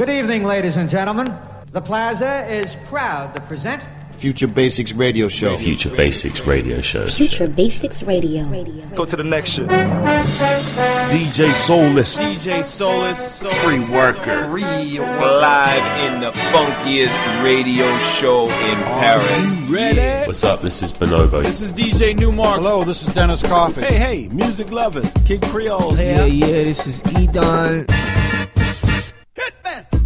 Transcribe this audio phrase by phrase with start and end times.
[0.00, 1.26] Good evening, ladies and gentlemen.
[1.72, 5.58] The Plaza is proud to present Future Basics Radio Show.
[5.58, 7.06] Future Basics Radio Show.
[7.06, 8.46] Future Basics Radio.
[8.94, 9.68] Go to the next shit.
[9.68, 12.16] DJ Soulless.
[12.18, 13.42] DJ Soulless.
[13.62, 14.48] Free worker.
[14.48, 14.62] Free
[14.98, 19.60] Live in the funkiest radio show in Paris.
[19.68, 20.26] ready?
[20.26, 20.62] What's up?
[20.62, 21.42] This is Bonobo.
[21.42, 22.56] This is DJ Newmark.
[22.56, 23.82] Hello, this is Dennis Coffey.
[23.82, 25.12] Hey, hey, music lovers.
[25.26, 26.46] Kid Creole Yeah, here.
[26.48, 27.84] yeah, this is Edon.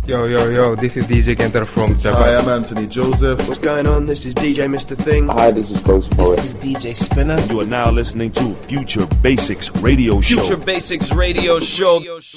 [0.07, 2.21] Yo, yo, yo, this is DJ Kenter from Japan.
[2.21, 3.49] Hi, I'm Anthony Joseph.
[3.49, 4.05] What's going on?
[4.05, 4.95] This is DJ Mr.
[4.95, 5.29] Thing.
[5.29, 6.37] Hi, this is Ghost Poet.
[6.37, 7.41] This is DJ Spinner.
[7.47, 10.43] You are now listening to Future Basics Radio Show.
[10.43, 12.03] Future Basics Radio Show.
[12.03, 12.35] I just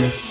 [0.00, 0.29] want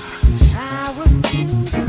[0.00, 1.87] I would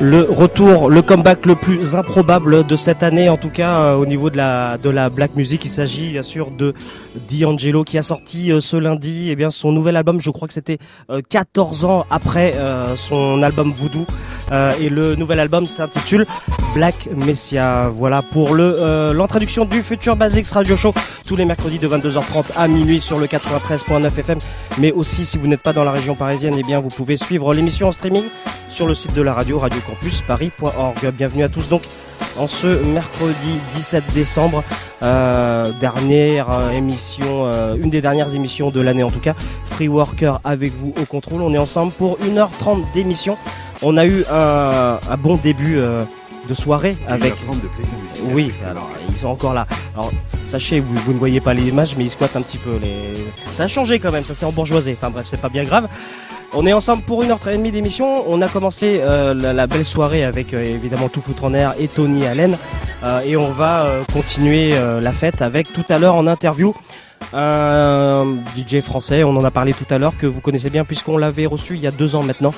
[0.00, 4.06] le retour, le comeback le plus improbable de cette année, en tout cas euh, au
[4.06, 5.64] niveau de la de la black music.
[5.64, 6.74] Il s'agit bien sûr de
[7.28, 10.20] D'Angelo qui a sorti euh, ce lundi, eh bien son nouvel album.
[10.20, 10.78] Je crois que c'était
[11.28, 12.54] 14 ans après
[12.96, 14.06] son album Voodoo,
[14.80, 16.26] et le nouvel album s'intitule
[16.74, 17.88] Black Messia.
[17.92, 20.92] Voilà pour le l'introduction du futur Basics Radio Show
[21.26, 24.38] tous les mercredis de 22h30 à minuit sur le 93.9 FM.
[24.78, 27.52] Mais aussi si vous n'êtes pas dans la région parisienne, eh bien vous pouvez suivre
[27.54, 28.24] l'émission en streaming
[28.68, 31.12] sur le site de la radio radiocampusparis.org.
[31.16, 31.82] Bienvenue à tous donc
[32.36, 34.62] en ce mercredi 17 décembre,
[35.02, 39.34] euh, dernière euh, émission, euh, une des dernières émissions de l'année en tout cas.
[39.66, 41.42] Free Worker avec vous au contrôle.
[41.42, 43.36] On est ensemble pour 1h30 d'émission.
[43.82, 47.34] On a eu un, bon début de soirée avec.
[48.32, 49.68] oui, alors ils sont encore là.
[49.94, 50.10] Alors
[50.42, 52.76] sachez, vous, vous ne voyez pas les images, mais ils squattent un petit peu.
[52.82, 53.12] Les...
[53.52, 54.96] Ça a changé quand même, ça s'est embourgeoisé.
[55.00, 55.88] Enfin bref, c'est pas bien grave.
[56.54, 58.12] On est ensemble pour une heure et demie d'émission.
[58.26, 61.88] On a commencé euh, la, belle soirée avec euh, évidemment Tout Foutre en Air et
[61.88, 62.56] Tony Allen.
[63.04, 66.74] Euh, et on va continuer la fête avec tout à l'heure en interview
[67.32, 71.16] un DJ français, on en a parlé tout à l'heure, que vous connaissez bien puisqu'on
[71.16, 72.52] l'avait reçu il y a deux ans maintenant.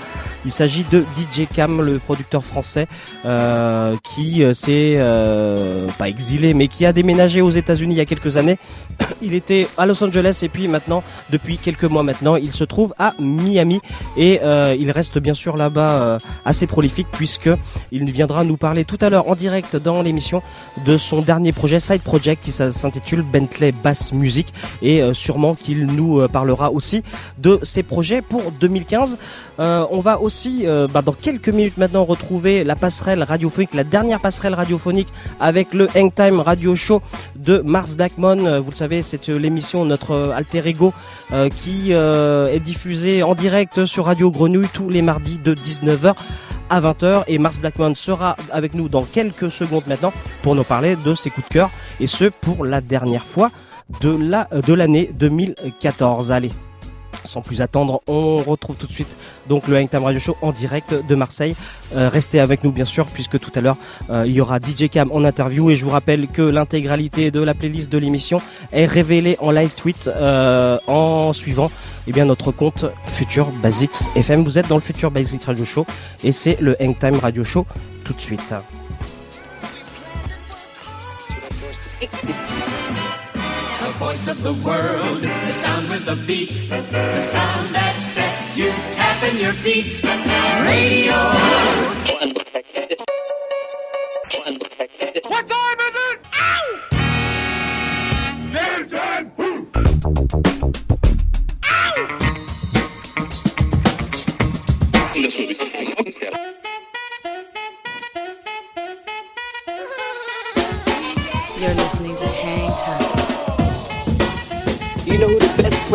[0.44, 2.86] Il s'agit de DJ Cam, le producteur français,
[3.24, 8.00] euh, qui euh, s'est euh, pas exilé, mais qui a déménagé aux États-Unis il y
[8.00, 8.58] a quelques années.
[9.22, 12.94] Il était à Los Angeles et puis maintenant, depuis quelques mois maintenant, il se trouve
[12.98, 13.80] à Miami
[14.16, 14.40] et
[14.78, 17.50] il reste bien sûr là-bas assez prolifique puisque
[17.92, 20.42] il viendra nous parler tout à l'heure en direct dans l'émission
[20.86, 24.49] de son dernier projet Side Project qui s'intitule Bentley Bass Music
[24.82, 27.02] et euh, sûrement qu'il nous euh, parlera aussi
[27.38, 29.18] de ses projets pour 2015.
[29.58, 34.20] Euh, on va aussi, bah, dans quelques minutes maintenant, retrouver la passerelle radiophonique, la dernière
[34.20, 35.08] passerelle radiophonique
[35.38, 37.02] avec le Hangtime Radio Show
[37.36, 38.60] de Mars Blackmon.
[38.60, 40.94] Vous le savez, c'est l'émission notre alter ego
[41.56, 46.14] qui est diffusée en direct sur Radio Grenouille tous les mardis de 19h
[46.70, 50.96] à 20h et Mars Blackmon sera avec nous dans quelques secondes maintenant pour nous parler
[50.96, 53.50] de ses coups de cœur et ce pour la dernière fois
[54.00, 56.32] de la de l'année 2014.
[56.32, 56.50] Allez,
[57.24, 59.16] sans plus attendre, on retrouve tout de suite
[59.48, 61.54] donc le Hangtime Radio Show en direct de Marseille.
[61.94, 63.76] Euh, restez avec nous bien sûr puisque tout à l'heure
[64.10, 67.40] euh, il y aura DJ Cam en interview et je vous rappelle que l'intégralité de
[67.40, 68.40] la playlist de l'émission
[68.72, 71.70] est révélée en live tweet euh, en suivant
[72.06, 74.44] eh bien notre compte Future Basics FM.
[74.44, 75.86] Vous êtes dans le Future Basics Radio Show
[76.24, 77.66] et c'est le Hangtime Radio Show
[78.04, 78.54] tout de suite.
[84.00, 89.38] Voice of the world, the sound with the beat, the sound that sets you tapping
[89.38, 90.02] your feet.
[90.64, 91.18] Radio.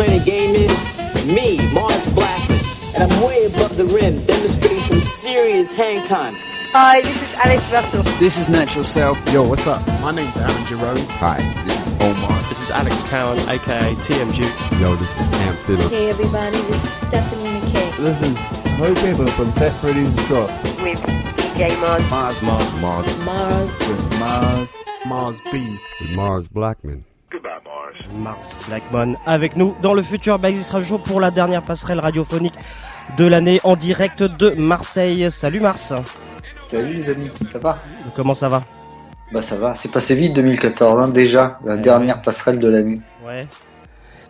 [0.04, 1.24] The game is?
[1.24, 2.60] Me, Mars Blackman.
[2.94, 6.34] And I'm way above the rim, demonstrating some serious hang time.
[6.72, 8.18] Hi, this is Alex Berto.
[8.18, 9.32] This is Natural Self.
[9.32, 9.86] Yo, what's up?
[10.02, 10.98] My name's Alan Jerome.
[11.16, 12.42] Hi, this is Omar.
[12.50, 14.80] This is Alex Cowan, aka TM Duke.
[14.80, 15.88] Yo, this is Cam Fiddle.
[15.88, 17.96] Hey everybody, this is Stephanie McKay.
[17.96, 18.38] This is
[18.76, 20.50] Ho Gamer from Fat Freddy's Drop.
[20.82, 21.00] With
[21.36, 22.10] DJ Mars.
[22.10, 23.18] Mars, Mars, Mars.
[23.24, 23.72] Mars.
[23.72, 24.68] With Mars.
[25.06, 25.78] Mars B.
[26.00, 27.06] With Mars Blackman.
[28.18, 32.54] Mars Blackmon avec nous dans le futur Basics Radio pour la dernière passerelle radiophonique
[33.16, 35.30] de l'année en direct de Marseille.
[35.30, 35.92] Salut Mars.
[36.68, 37.78] Salut les amis, ça va?
[38.14, 38.62] Comment ça va?
[39.32, 43.00] Bah ça va, c'est passé vite 2014 hein, déjà, la dernière passerelle de l'année.
[43.24, 43.46] Ouais.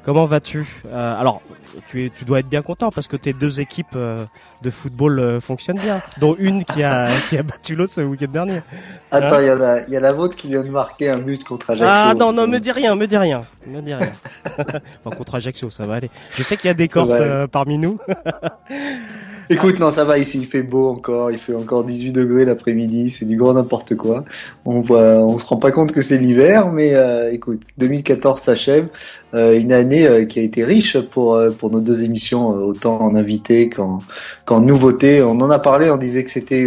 [0.06, 1.42] Comment vas-tu euh, Alors,
[1.88, 4.24] tu, tu dois être bien content parce que tes deux équipes euh,
[4.62, 8.28] de football euh, fonctionnent bien, dont une qui a, qui a battu l'autre ce week-end
[8.28, 8.62] dernier.
[9.10, 11.70] Attends, il y, a, y a la vôtre qui vient de marquer un but contre
[11.70, 11.90] Ajaccio.
[11.90, 13.40] Ah non, non, me dis rien, me dis rien.
[13.66, 14.12] Me dis rien.
[15.04, 16.10] enfin, contre Ajaccio, ça va aller.
[16.34, 17.20] Je sais qu'il y a des Corses
[17.50, 17.98] parmi nous.
[19.48, 23.10] Écoute, non, ça va ici, il fait beau encore, il fait encore 18 degrés l'après-midi,
[23.10, 24.24] c'est du grand n'importe quoi.
[24.64, 28.88] On voit, on se rend pas compte que c'est l'hiver, mais euh, écoute, 2014 s'achève,
[29.34, 33.14] euh, une année euh, qui a été riche pour pour nos deux émissions, autant en
[33.14, 34.00] invités qu'en
[34.46, 35.22] qu'en nouveautés.
[35.22, 36.66] On en a parlé, on disait que c'était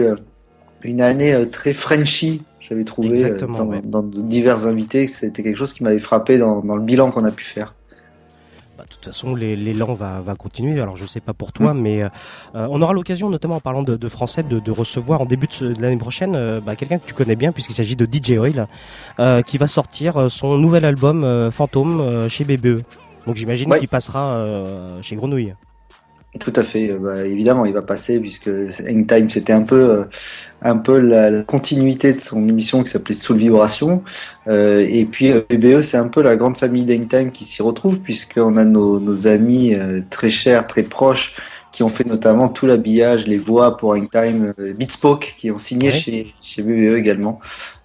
[0.84, 2.44] une année très Frenchy.
[2.62, 6.84] J'avais trouvé dans, dans, divers invités, c'était quelque chose qui m'avait frappé dans, dans le
[6.84, 7.74] bilan qu'on a pu faire.
[8.90, 10.82] De toute façon, l'élan va, va continuer.
[10.82, 11.80] Alors, je sais pas pour toi, mm.
[11.80, 12.10] mais euh,
[12.54, 16.36] on aura l'occasion, notamment en parlant de, français, de, recevoir en début de, l'année prochaine
[16.36, 18.68] euh, bah, quelqu'un que tu connais bien, puisqu'il s'agit de DJ Oil,
[19.20, 22.82] euh, qui va sortir son nouvel album Fantôme chez BBE.
[23.28, 24.44] Donc, j'imagine qu'il passera
[25.04, 25.54] chez Grenouille.
[26.40, 26.92] Tout à fait.
[26.92, 28.50] Euh, bah, évidemment, il va passer puisque
[28.88, 30.04] Hangtime, c'était un peu, euh,
[30.62, 34.04] un peu la, la continuité de son émission qui s'appelait Soul Vibration.
[34.48, 38.00] Euh, et puis euh, BBE, c'est un peu la grande famille d'Hangtime qui s'y retrouve
[38.00, 41.36] puisqu'on a nos, nos amis euh, très chers, très proches
[41.72, 45.90] qui ont fait notamment tout l'habillage, les voix pour Hangtime, euh, Beatspoke qui ont signé
[45.90, 45.98] Ouais.
[46.00, 47.40] chez, chez BBE également.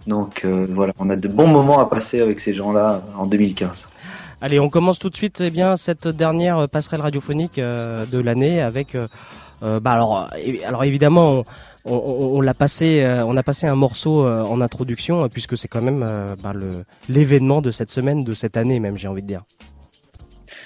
[0.06, 3.88] Donc euh, voilà, on a de bons moments à passer avec ces gens-là en 2015.
[4.44, 8.60] Allez, on commence tout de suite eh bien cette dernière passerelle radiophonique euh, de l'année
[8.60, 9.08] avec euh,
[9.62, 10.28] euh, bah alors
[10.66, 11.46] alors évidemment
[11.86, 16.06] on, l'a passé on a passé un morceau en introduction puisque c'est quand même
[16.42, 19.44] bah, le l'événement de cette semaine de cette année même j'ai envie de dire.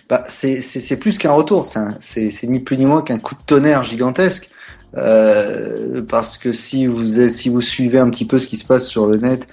[0.09, 1.69] Bah, c'est plus qu'un retour,
[2.01, 4.51] c'est ni plus ni moins qu'un coup de tonnerre gigantesque.
[4.93, 9.07] Parce que si vous si vous suivez un petit peu ce qui se passe sur
[9.07, 9.47] le net,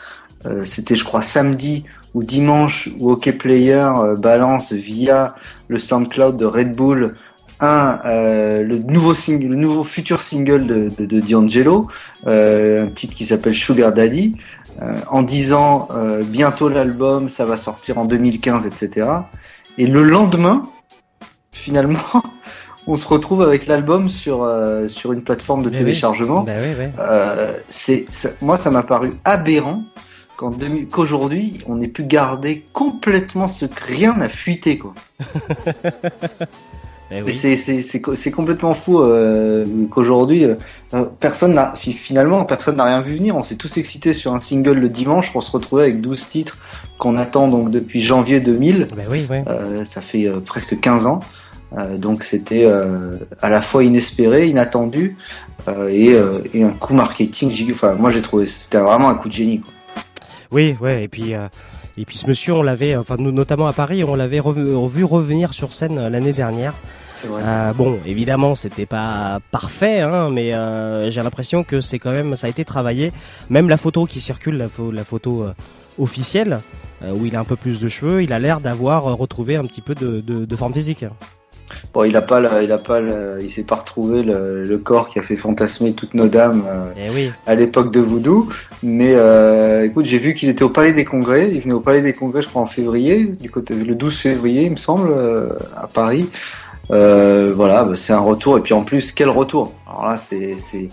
[0.64, 5.36] c'était je crois samedi ou dimanche où OK Player euh, balance via
[5.68, 7.16] le SoundCloud de Red Bull
[7.62, 11.88] un euh, le nouveau single, le nouveau futur single de, de, de D'Angelo,
[12.28, 14.36] euh, un titre qui s'appelle Sugar Daddy,
[14.82, 19.08] euh, en disant euh, bientôt l'album, ça va sortir en 2015, etc.
[19.78, 20.68] Et le lendemain,
[21.54, 22.00] finalement,
[22.88, 25.80] on se retrouve avec l'album sur euh, sur une plateforme de Eh oui.
[25.80, 26.42] téléchargement.
[26.42, 26.86] Bah oui, oui.
[27.00, 29.84] Euh, c'est ça- moi, ça m'a paru aberrant
[30.38, 34.94] qu'en 2000 qu'aujourd'hui, on ait pu garder complètement ce que rien n'a fuité quoi.
[37.12, 37.34] Eh oui.
[37.34, 40.56] C'est c'est c'est co- c'est complètement fou euh, qu'aujourd'hui euh,
[41.20, 43.36] personne n'a fi- finalement personne n'a rien vu venir.
[43.36, 46.58] On s'est tous excités sur un single le dimanche pour se retrouver avec 12 titres
[46.98, 48.88] qu'on attend donc depuis janvier 2000.
[48.98, 49.38] Bah oui, oui.
[49.48, 51.20] Euh, ça fait presque 15 ans.
[52.00, 52.65] Donc c'était
[53.42, 55.15] à la fois inespéré, inattendu
[55.89, 56.15] et,
[56.54, 57.72] et un coup marketing.
[57.72, 59.60] Enfin, moi j'ai trouvé c'était vraiment un coup de génie.
[59.60, 59.74] Quoi.
[60.52, 61.48] Oui, ouais, et puis euh,
[61.98, 65.04] et puis ce monsieur, on l'avait, enfin nous notamment à Paris, on l'avait revu, revu
[65.04, 66.74] revenir sur scène euh, l'année dernière.
[67.44, 72.36] Euh, bon, évidemment, c'était pas parfait, hein, mais euh, j'ai l'impression que c'est quand même,
[72.36, 73.12] ça a été travaillé.
[73.50, 75.54] Même la photo qui circule, la, pho- la photo euh,
[75.98, 76.60] officielle,
[77.14, 79.82] où il a un peu plus de cheveux, il a l'air d'avoir retrouvé un petit
[79.82, 81.06] peu de, de, de forme physique.
[81.93, 84.77] Bon, il a pas, le- il a pas, le- il s'est pas retrouvé le, le
[84.77, 87.31] corps qui a fait fantasmer toutes nos dames euh, Eh oui.
[87.48, 88.50] à l'époque de Voodoo.
[88.84, 91.50] Mais euh, écoute, j'ai vu qu'il était au Palais des Congrès.
[91.51, 94.63] Il venait au Palais des Congrès, je crois, en février, du côté le 12 février,
[94.65, 96.29] il me semble, euh, à Paris.
[96.89, 98.57] Voilà, bah, c'est un retour.
[98.57, 99.74] Et puis en plus, quel retour?
[99.88, 100.89] Alors là, c'est, c'est,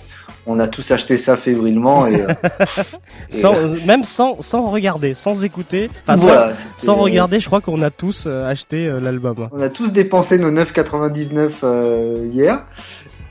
[0.47, 2.27] on a tous acheté ça fébrilement et, euh,
[3.31, 7.41] et, Sans, euh, même sans, sans regarder, sans écouter, enfin, sans- voilà, sans, c'était- regarder,
[7.41, 9.49] je crois qu'on a tous euh, acheté euh, l'album.
[9.53, 12.65] On a tous dépensé nos 9,99 euh, hier.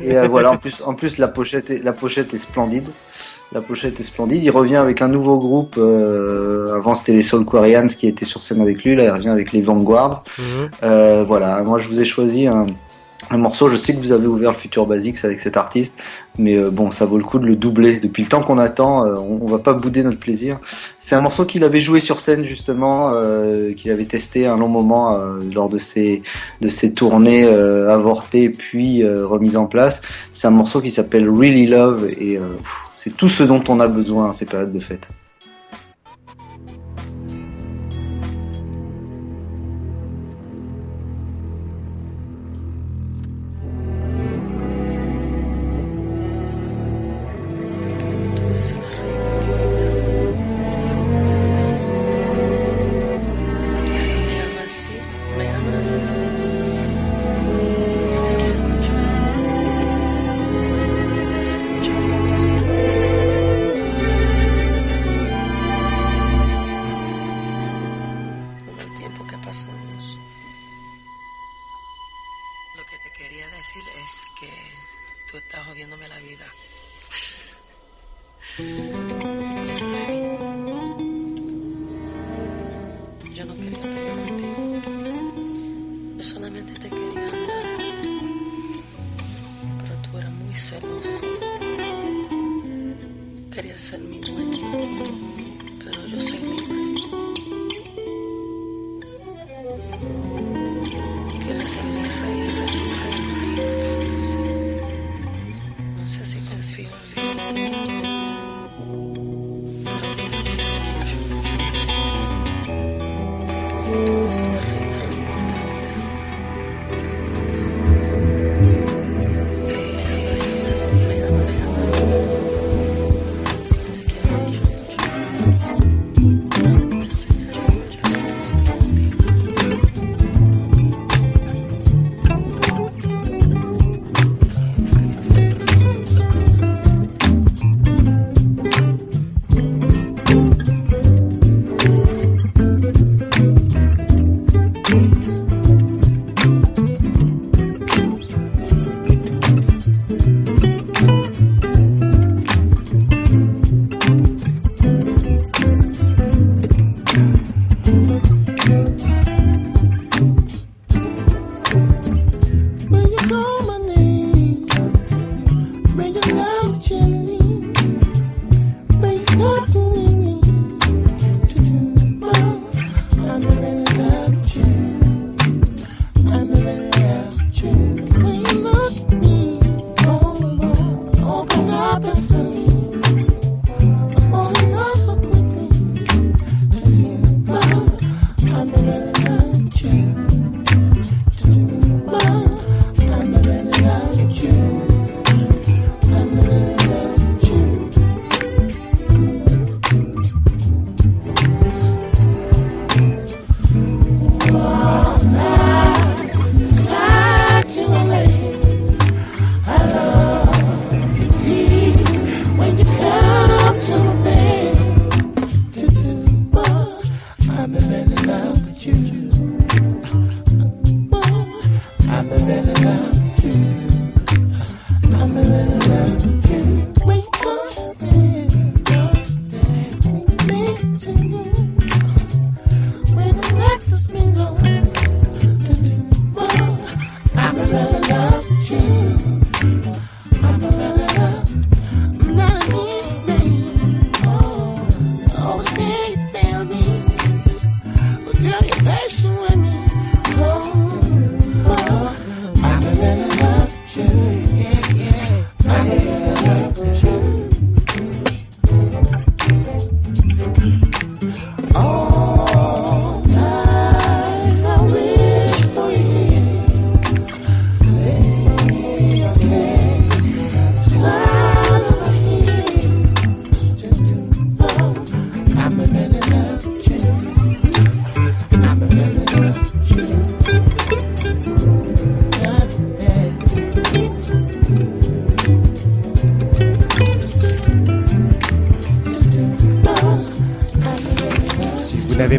[0.03, 2.87] Et euh, voilà, en plus, en plus la pochette, est, la pochette est splendide.
[3.53, 4.41] La pochette est splendide.
[4.43, 5.75] Il revient avec un nouveau groupe.
[5.77, 8.95] Euh, avant, c'était les Soul Quarians qui étaient sur scène avec lui.
[8.95, 10.23] Là, il revient avec les Vanguards.
[10.39, 10.69] Mhm.
[10.83, 11.61] Euh, voilà.
[11.61, 12.65] Moi, je vous ai choisi un,
[13.31, 13.69] un morceau.
[13.69, 15.97] Je sais que vous avez ouvert le Future Basics avec cet artiste,
[16.37, 17.99] mais euh, bon, ça vaut le coup de le doubler.
[17.99, 20.59] Depuis le temps qu'on attend, euh, on, va pas bouder notre plaisir.
[20.99, 24.67] C'est un morceau qu'il avait joué sur scène justement, euh, qu'il avait testé un long
[24.67, 26.23] moment euh, lors de ses
[26.59, 30.01] de ses tournées euh, avortées puis euh, remises en place.
[30.33, 32.39] C'est un morceau qui s'appelle Really Love et
[32.97, 35.07] c'est tout ce dont on a besoin en ces périodes de fête.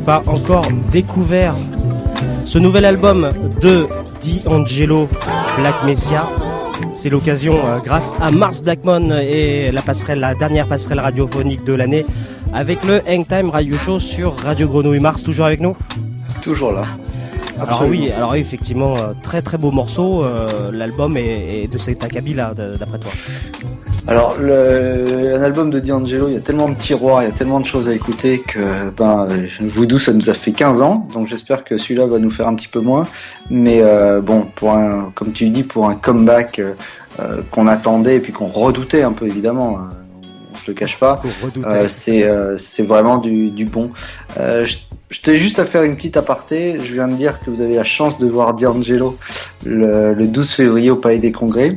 [0.05, 1.55] Pas encore découvert
[2.45, 3.87] ce nouvel album de
[4.45, 5.09] D'Angelo
[5.59, 6.29] Black Messiah,
[6.93, 11.73] c'est l'occasion, euh, grâce à Mars Blackmon et la passerelle, la dernière passerelle radiophonique de
[11.75, 12.07] l'année,
[12.53, 15.01] avec le Hangtime Radio Show sur Radio Grenouille.
[15.01, 15.77] Mars, toujours avec nous?
[16.41, 16.85] Toujours là.
[17.61, 18.05] Alors Absolument.
[18.05, 20.25] oui, alors oui, effectivement, euh, très très beau morceau.
[20.25, 23.13] euh, L'album est, de cet acabit là, d'après toi.
[24.09, 27.35] Alors, le, un album de D'Angelo, il y a tellement de tiroirs, il y a
[27.35, 31.09] tellement de choses à écouter que, ben, euh, Voodoo, ça nous a fait 15 ans,
[31.15, 33.07] donc j'espère que celui-là va nous faire un petit peu moins.
[33.49, 38.21] Mais euh, bon, pour un, comme tu dis, pour un comeback euh, qu'on attendait et
[38.21, 41.21] puis qu'on redoutait un peu évidemment, euh, on se le cache pas.
[41.65, 43.91] Euh, c'est euh, c'est vraiment du, du bon.
[44.39, 44.79] Euh, je
[45.11, 46.79] je tenais juste à faire une petite aparté.
[46.81, 49.19] Je viens de dire que vous avez la chance de voir D'Angelo
[49.63, 51.77] le, le 12 février au Palais des Congrès.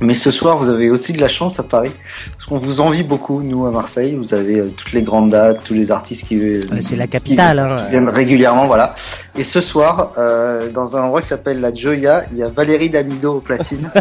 [0.00, 1.90] Mais ce soir, vous avez aussi de la chance à Paris,
[2.32, 4.14] parce qu'on vous envie beaucoup, nous, à Marseille.
[4.14, 7.58] Vous avez euh, toutes les grandes dates, tous les artistes qui, Euh, C'est la capitale.
[7.58, 7.76] Hein.
[7.76, 8.94] qui viennent régulièrement, voilà.
[9.36, 12.90] Et ce soir, euh, dans un endroit qui s'appelle la Joya, il y a Valérie
[12.90, 13.90] Damido au platine.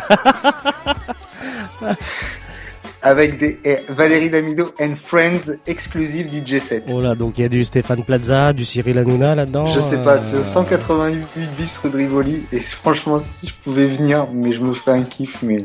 [3.08, 6.84] Avec des et Valérie Damido and Friends exclusive DJ set.
[6.90, 9.68] Oh là, donc il y a du Stéphane Plaza, du Cyril Hanouna là-dedans.
[9.68, 13.54] Je sais pas, euh, c'est au 188 bis rue de Rivoli et franchement si je
[13.64, 15.56] pouvais venir, mais je me ferais un kiff, mais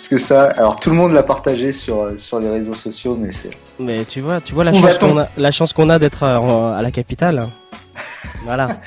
[0.00, 3.18] parce que ça, alors tout le monde l'a partagé sur euh, sur les réseaux sociaux,
[3.20, 5.90] mais c'est Mais tu vois, tu vois la Où chance qu'on a, la chance qu'on
[5.90, 7.46] a d'être à, à la capitale.
[8.44, 8.80] Voilà.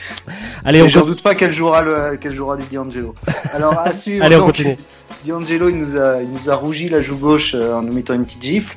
[0.65, 1.06] Allez, Et on continue.
[1.06, 3.13] doute pas qu'elle jouera le, qu'elle jouera du D'Angelo.
[3.54, 4.26] Alors à suivre.
[4.26, 4.76] Allez, on donc, continue.
[5.28, 8.15] D'Angelo, il nous a, il nous a rougi la joue gauche euh, en nous mettant
[8.15, 8.76] une petite gifle.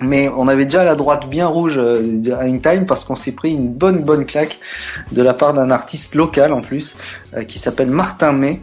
[0.00, 3.32] Mais on avait déjà la droite bien rouge euh, à une time parce qu'on s'est
[3.32, 4.58] pris une bonne bonne claque
[5.12, 6.96] de la part d'un artiste local en plus
[7.34, 8.60] euh, qui s'appelle Martin May.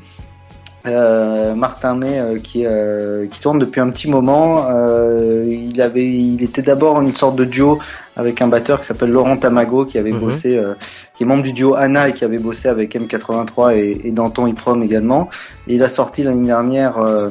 [0.86, 4.66] Euh, Martin May euh, qui, euh, qui tourne depuis un petit moment.
[4.70, 7.80] Euh, il avait, il était d'abord une sorte de duo
[8.16, 10.20] avec un batteur qui s'appelle Laurent Tamago qui avait Mhm.
[10.20, 10.76] bossé, euh,
[11.18, 14.48] qui est membre du duo Anna et qui avait bossé avec M83 et, et Danton
[14.48, 15.30] Iprom également.
[15.68, 17.30] Et il a sorti l'année dernière, euh,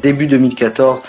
[0.00, 1.00] début 2014,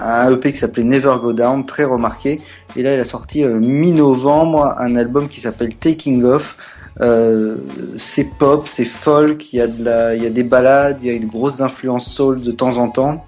[0.00, 2.40] un EP qui s'appelait Never Go Down, très remarqué.
[2.76, 6.56] Et là, il a sorti euh, mi-novembre un album qui s'appelle Taking Off.
[7.00, 7.56] Euh,
[7.96, 11.06] c'est pop, c'est folk, il y a de la, il y a des ballades, il
[11.06, 13.24] y a une grosse influence soul de temps en temps.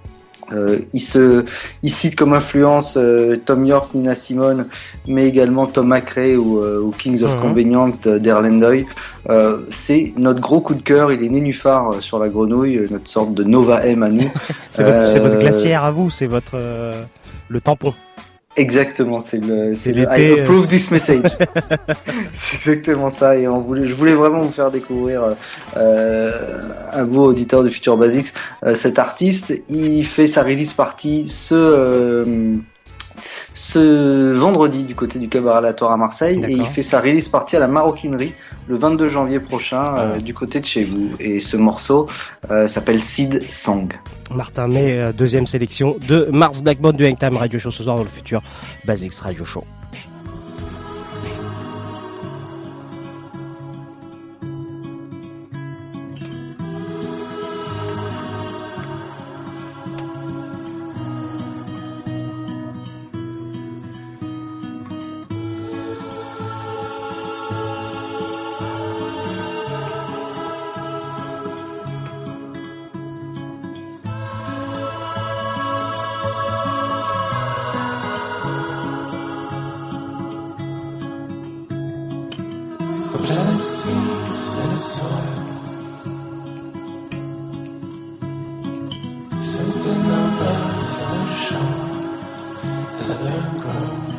[0.53, 1.43] Euh, il se,
[1.81, 4.67] il cite comme influence euh, Tom York, Nina Simone,
[5.07, 7.41] mais également Tom McRae ou, euh, ou Kings of Mhm.
[7.41, 8.85] Convenience de- d'Erlendoy.
[9.71, 11.11] C'est notre gros coup de cœur.
[11.11, 14.29] Il est nénuphar sur la grenouille, notre sorte de Nova M à nous.
[14.69, 16.57] C'est votre, votre glacière à vous, c'est votre
[17.49, 17.93] le tampon.
[18.57, 21.23] Exactement, c'est le, C'est le I approve euh, this message.
[22.33, 25.35] c'est exactement ça, et on voulait, je voulais vraiment vous faire découvrir
[25.75, 29.61] euh, à vous auditeurs de Future Basics euh, cet artiste.
[29.67, 32.55] Il fait sa release party ce euh,
[33.53, 37.55] ce vendredi du côté du cabaret aléatoire à Marseille, et il fait sa release party
[37.55, 38.33] à la Maroquinerie
[38.67, 41.11] le 22 janvier prochain euh, du côté de chez vous.
[41.19, 42.07] Et ce morceau
[42.51, 43.93] euh, s'appelle Seed Song.
[44.31, 48.03] Martin May, euh, deuxième sélection de Mars Blackbone du Hangtime Radio Show ce soir dans
[48.03, 48.41] le futur
[48.85, 49.63] Basics Radio Show.
[93.07, 94.14] As the ground.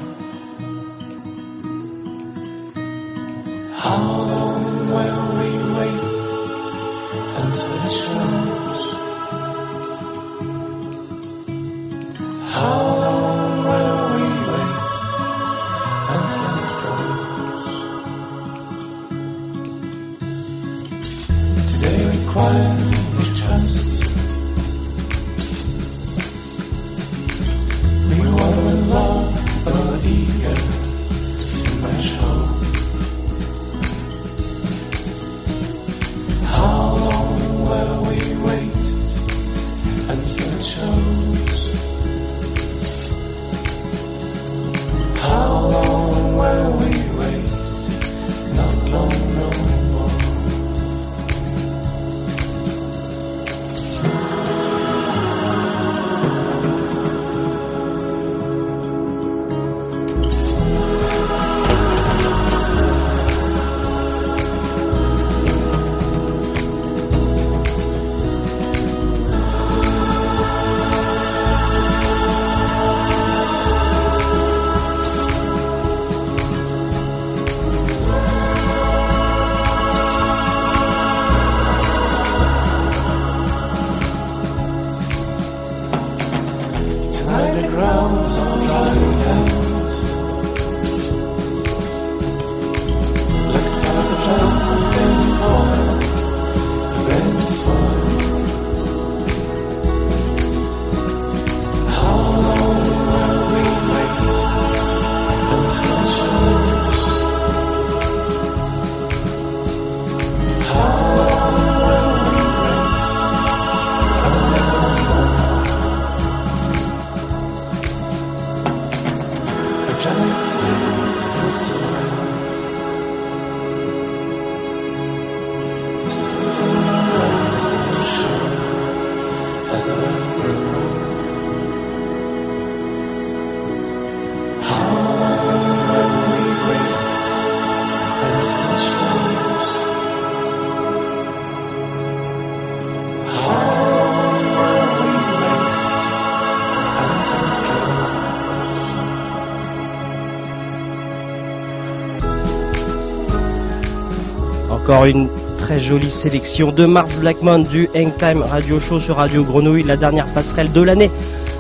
[154.96, 155.28] Encore une
[155.59, 160.24] très jolie sélection de Mars Blackmon du Hangtime Radio Show sur Radio Grenouille, la dernière
[160.28, 161.11] passerelle de l'année.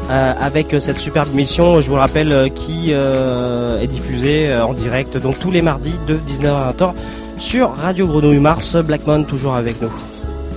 [0.08, 4.72] euh, avec cette superbe émission, je vous le rappelle, euh, qui euh, est diffusée en
[4.72, 6.94] direct donc tous les mardis de 19h à 20h
[7.36, 8.74] sur Radio Grenouille Mars.
[8.76, 9.92] Blackmon toujours avec nous.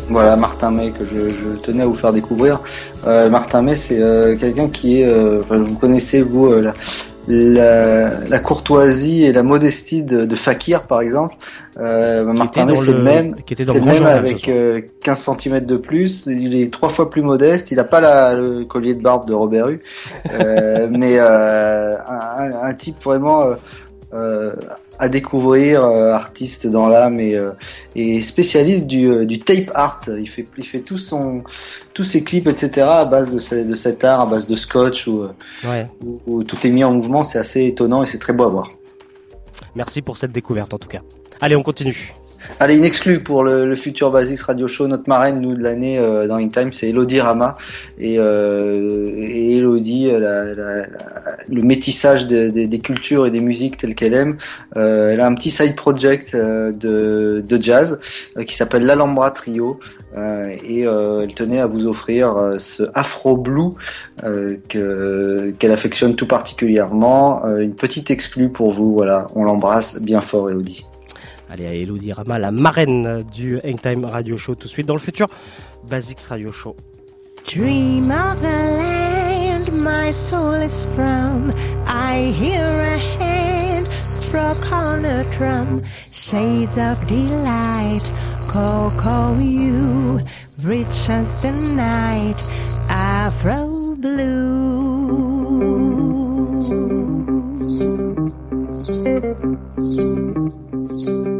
[0.08, 2.62] Voilà, Martin May, que je, tenais à vous faire découvrir.
[3.06, 4.00] Martin May, c'est
[4.40, 5.14] quelqu'un qui est...
[5.50, 6.74] vous connaissez, vous, la,
[7.28, 11.36] la, la courtoisie et la modestie de, de Fakir, par exemple.
[11.80, 15.66] Euh, Martin c'est le- même, qui était c'est dans le même avec euh, 15 cm
[15.66, 16.26] de plus.
[16.28, 17.72] Il est trois fois plus modeste.
[17.72, 19.82] Il n'a pas la, le collier de barbe de Robert Hue.
[20.34, 23.52] Euh, mais euh, un, un- un type vraiment...
[25.00, 27.52] à découvrir, euh, artiste dans l'âme et, euh,
[27.96, 30.02] et spécialiste du, euh, du tape art.
[30.08, 31.44] Il fait, il fait tout son,
[31.94, 32.86] tous ses clips, etc.
[32.88, 35.24] à base de, ce- de cet art, à base de scotch où,
[35.66, 35.88] Ouais.
[36.06, 37.24] où, où tout est mis en mouvement.
[37.24, 38.72] C'est assez étonnant et c'est très beau à voir.
[39.76, 41.02] Merci pour cette découverte en tout cas.
[41.42, 42.14] Allez, on continue.
[42.60, 44.88] Allez, une exclue pour le, futur Basics Radio Show.
[44.88, 47.58] Notre marraine, nous, de l'année euh, dans In Time, c'est Elodie Rama.
[48.00, 50.86] Et, euh, Elodie, euh,
[51.50, 54.38] le métissage de- de- des cultures et des musiques telles qu'elle aime.
[54.76, 58.00] Elle a un petit side project de, jazz
[58.48, 59.80] qui s'appelle l'Alhambra Trio.
[60.18, 63.72] Et elle tenait à vous offrir ce Afro Blue
[64.70, 67.46] que- qu'elle affectionne tout particulièrement.
[67.58, 68.94] Une petite exclue pour vous.
[68.94, 70.86] Voilà, on l'embrasse bien fort, Elodie.
[71.50, 75.00] Allez, à Elodie Rama, la marraine du Hangtime Radio Show, tout de suite dans le
[75.00, 75.28] futur
[75.90, 76.76] Basics Radio Show.
[77.48, 81.52] Dream of a land my soul is from.
[81.88, 85.82] I hear a hand struck on a drum.
[86.12, 88.08] Shades of delight,
[88.48, 90.20] Coco, you,
[90.62, 92.44] rich as the night,
[92.90, 93.80] Afro
[101.00, 101.39] Elegant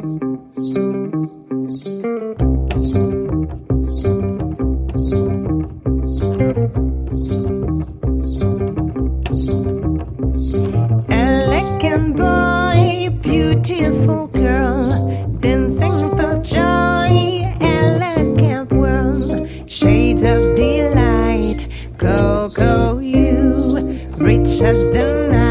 [13.70, 21.68] beautiful girl, dancing for joy, elegant world, shades of delight,
[22.00, 25.49] Coco, you, rich as the night,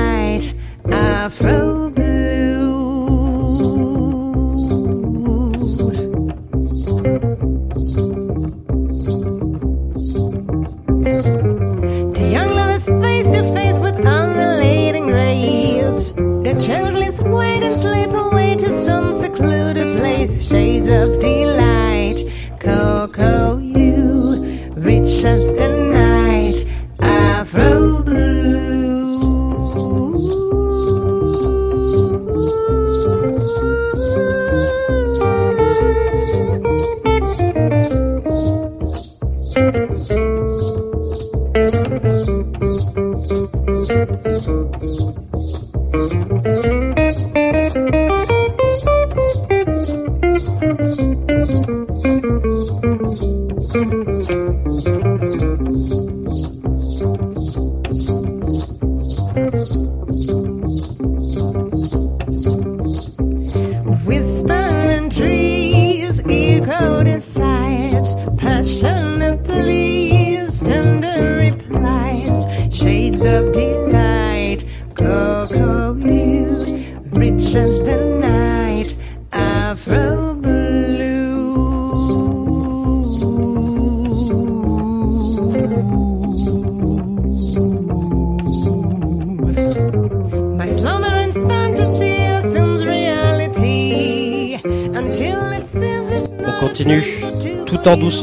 [20.91, 22.17] Of delight,
[22.59, 26.38] Coco, you, rich as the night,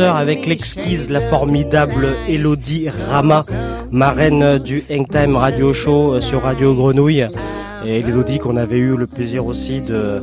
[0.03, 3.45] avec l'exquise, la formidable Elodie Rama,
[3.91, 7.27] marraine du Hangtime Radio Show sur Radio Grenouille.
[7.85, 10.19] Et Elodie qu'on avait eu le plaisir aussi de,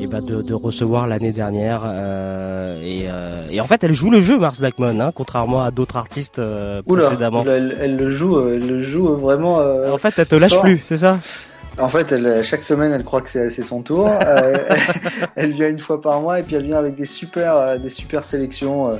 [0.00, 1.82] eh ben de, de recevoir l'année dernière.
[1.86, 5.70] Euh, et, euh, et, en fait, elle joue le jeu, Mars Blackmon, hein, contrairement à
[5.70, 7.44] d'autres artistes euh, Oula, précédemment.
[7.46, 9.58] Elle, elle, le joue, euh, elle le joue vraiment.
[9.60, 10.62] euh, En fait, elle te lâche fort.
[10.62, 11.18] plus, c'est ça?
[11.78, 14.08] En fait, elle, chaque semaine, elle croit que c'est c'est son tour.
[14.24, 14.56] Euh,
[15.36, 17.88] elle vient une fois par mois et puis elle vient avec des super, euh, des
[17.88, 18.92] super sélections, euh,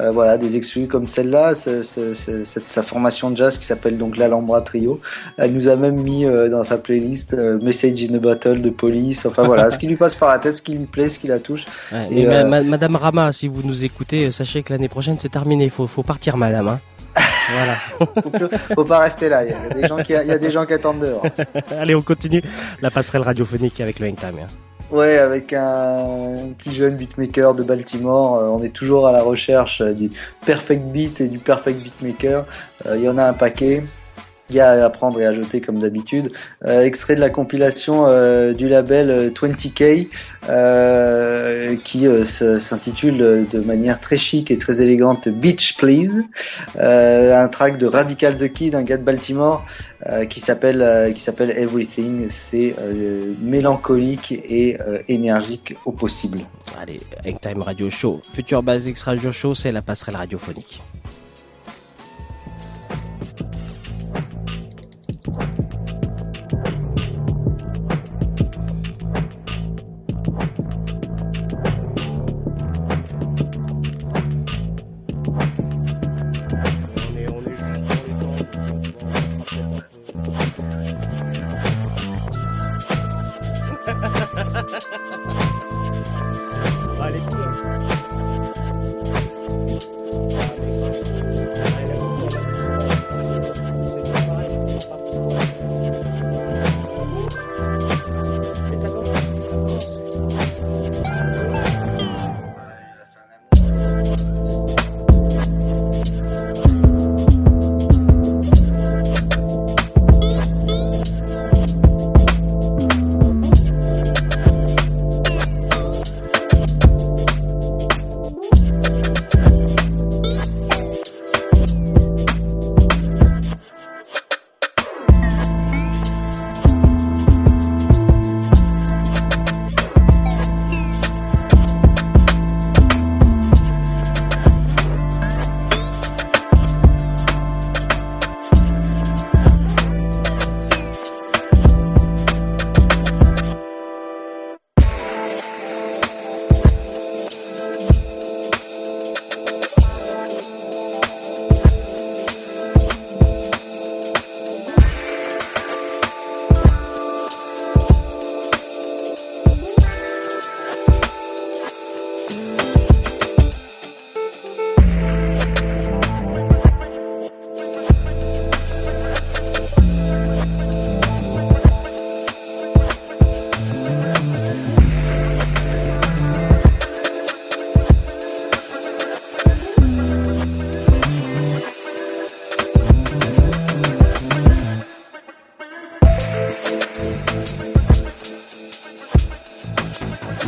[0.00, 3.66] euh, voilà, des exclus comme celle-là, ce- ce- ce- cette- sa formation de jazz qui
[3.66, 5.00] s'appelle donc l'Alhambra Trio.
[5.36, 8.70] Elle nous a même mis euh, dans sa playlist euh, Message in a Battle de
[8.70, 9.26] Police.
[9.26, 11.26] Enfin voilà, ce qui lui passe par la tête, ce qui lui plaît, ce qui
[11.28, 11.64] la touche.
[11.92, 15.68] Ouais, Et, mais Madame Rama, si vous nous écoutez, sachez que l'année prochaine c'est terminé.
[15.68, 16.68] Faut, faut partir, Madame.
[16.68, 16.80] Hein.
[17.56, 17.74] Voilà.
[18.22, 19.44] faut, plus- faut pas rester là.
[19.44, 21.22] Il y a des gens qui, il y a des gens qui attendent dehors.
[21.78, 22.42] Allez, on continue
[22.82, 24.38] la passerelle radiophonique avec le Hangtime.
[24.42, 24.46] hein.
[24.90, 29.80] Ouais, avec un petit jeune beatmaker de Baltimore, euh, on est toujours à la recherche
[29.82, 30.10] euh, du
[30.44, 32.44] perfect beat et du perfect beatmaker.
[32.86, 33.84] Euh, Il y en a un paquet.
[34.50, 36.32] Il à prendre et à jeter comme d'habitude.
[36.66, 40.08] Euh, extrait de la compilation euh, du label euh, 20K
[40.48, 42.06] euh, qui
[42.58, 46.22] s'intitule de manière très chic et très élégante Beach Please.
[46.76, 49.64] Un track de Radical the Kid, un gars de Baltimore
[50.28, 52.26] qui s'appelle qui s'appelle Everything.
[52.30, 52.74] C'est
[53.40, 56.40] mélancolique et énergique au possible.
[56.80, 60.82] Allez, Hangtime Radio Show, Future Basics Radio Show, c'est la passerelle radiophonique.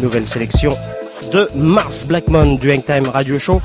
[0.03, 0.73] Nouvelle sélection
[1.33, 3.63] de Mars Blackmon du Hangtime Radio Show.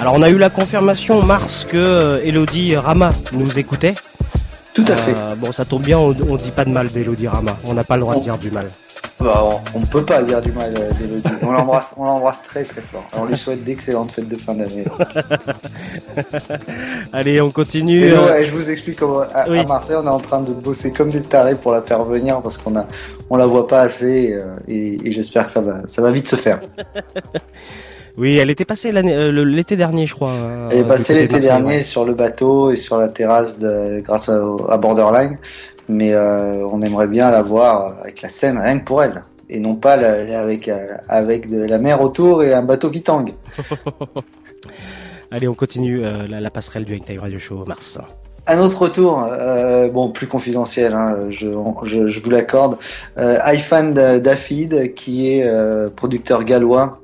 [0.00, 3.94] Alors on a eu la confirmation Mars que euh, Elodie Rama nous écoutait.
[4.74, 5.14] Tout à fait.
[5.16, 7.56] Euh, bon ça tombe bien, on, on dit pas de mal d'Elodie Rama.
[7.66, 8.68] On n'a pas le droit de dire du mal.
[9.20, 11.28] Bah, on, on peut pas dire du mal euh, d'Elodie.
[11.42, 13.06] On l'embrasse, on l'embrasse très très fort.
[13.18, 14.84] On lui souhaite d'excellentes fêtes de fin d'année.
[17.12, 18.06] Allez, on continue.
[18.06, 19.58] Et non, euh, je vous explique comment à, oui.
[19.58, 22.40] à Marseille, on est en train de bosser comme des tarés pour la faire venir
[22.40, 22.86] parce qu'on a,
[23.28, 26.28] on la voit pas assez euh, et, et j'espère que ça va, ça va vite
[26.28, 26.60] se faire.
[28.16, 30.34] Oui, elle était passée l'été dernier, je crois.
[30.70, 31.82] Elle est passée l'été dernier ouais.
[31.82, 35.38] sur le bateau et sur la terrasse de, grâce à, à Borderline,
[35.90, 39.58] mais euh, on aimerait bien la voir avec la scène rien que pour elle et
[39.60, 43.32] non pas la- avec euh, avec de la mer autour et un bateau qui tangue.
[45.30, 47.98] Allez, on continue euh, la, la passerelle du Hangtime Radio Show Mars.
[48.46, 49.28] Un autre retour,
[49.92, 51.46] bon plus confidentiel, hein, je,
[51.84, 52.78] je, je vous l'accorde.
[53.18, 55.48] Euh, iFan Dafid, qui est
[55.94, 57.00] producteur gallois,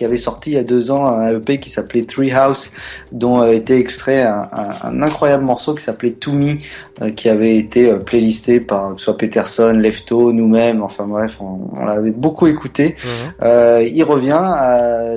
[0.00, 2.72] qui avait sorti il y a deux ans un EP qui s'appelait Three House,
[3.12, 6.54] dont euh, était extrait un, un- un incroyable morceau qui s'appelait To Me,
[7.02, 11.68] euh, qui avait été euh, playlisté par que soit Peterson, Lefto, nous-mêmes, enfin bref, on,
[11.78, 12.96] on l'avait beaucoup écouté.
[13.42, 14.40] Euh, il revient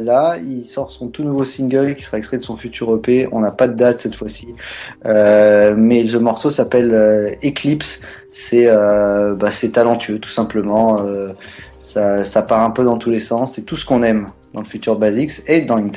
[0.04, 3.30] là, il sort son tout nouveau single qui sera extrait de son futur EP.
[3.32, 4.50] On n'a pas de date cette fois-ci,
[5.06, 8.02] mais le morceau s'appelle Eclipse.
[8.34, 10.98] C'est bah, c'est talentueux tout simplement.
[11.80, 13.54] Ça, ça part un peu dans tous les sens.
[13.56, 15.90] C'est tout ce qu'on aime dans le Future Basics et dans In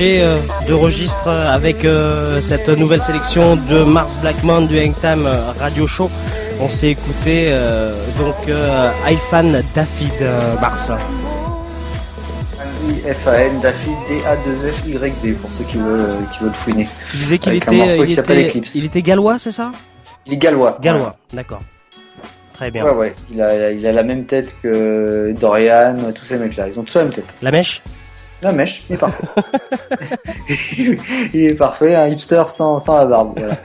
[0.00, 0.38] euh,
[0.68, 5.28] de registre euh, avec euh, cette nouvelle sélection de Mars Blackman du Hangtime
[5.58, 6.08] Radio Show.
[6.60, 7.52] On s'est écouté
[8.18, 8.36] donc
[9.08, 10.92] Ifan David euh, Mars.
[13.62, 16.88] Daffy, D-A-2-F-Y-D, pour ceux qui veulent, qui veulent fouiner.
[17.10, 18.74] Tu disais qu'il était, il était, Eclipse.
[18.74, 19.72] il était gallois, c'est ça?
[20.26, 20.78] Il est gallois.
[20.80, 21.62] Gallois, d'accord.
[22.52, 22.84] Très bien.
[22.84, 23.14] Ouais, ouais.
[23.32, 26.68] Il a, il a la même tête que Dorian, tous ces mecs-là.
[26.68, 27.26] Ils ont tous la même tête.
[27.42, 27.82] La mèche?
[28.40, 29.24] La mèche, il est parfait.
[31.34, 33.36] il est parfait, un hipster sans, sans la barbe.
[33.36, 33.56] Voilà.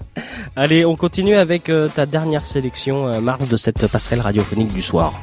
[0.56, 4.82] Allez, on continue avec euh, ta dernière sélection, euh, Mars, de cette passerelle radiophonique du
[4.82, 5.14] soir.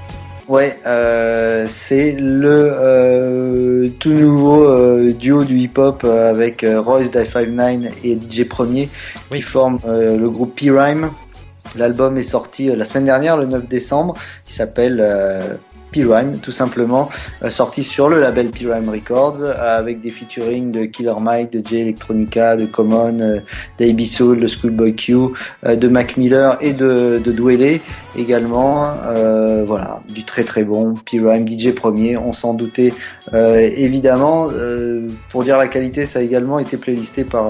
[0.48, 8.48] Ouais, euh, c'est le tout nouveau duo du hip-hop avec Royce Die 59 et DJ
[8.48, 8.90] Premier
[9.32, 11.10] qui forment le groupe P-Rhyme.
[11.76, 14.14] L'album est sorti la semaine dernière, le 9 décembre.
[14.48, 15.02] Il s'appelle
[15.96, 17.10] P-Rhyme, tout simplement,
[17.42, 21.82] euh, sorti sur le label P-Rhyme Records, avec des featuring de Killer Mike, de Jay
[21.82, 23.40] Electronica, de Common, euh,
[23.80, 25.16] d'AB Soul, de Schoolboy Q,
[25.66, 27.80] euh, de Mac Miller et de, de Dwele
[28.18, 28.94] également.
[29.66, 32.94] Voilà, du très très bon P-Rhyme, DJ Premier, on s'en doutait
[33.34, 34.48] évidemment.
[35.30, 37.48] Pour dire la qualité, ça a également été playlisté par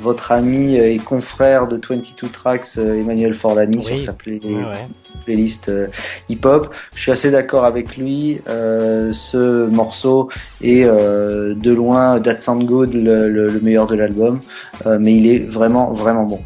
[0.00, 4.88] votre ami et confrère de 22 Tracks, euh, Emmanuel Forlani, sur sa play- Ouais, ouais.
[5.24, 5.88] playlist euh,
[6.28, 6.72] hip-hop.
[6.94, 8.40] Je suis assez d'accord avec lui.
[8.48, 10.28] euh, ce morceau
[10.62, 14.40] est euh, de loin That Sound Good le, le- le meilleur de l'album,
[14.86, 16.40] mais il est vraiment vraiment bon.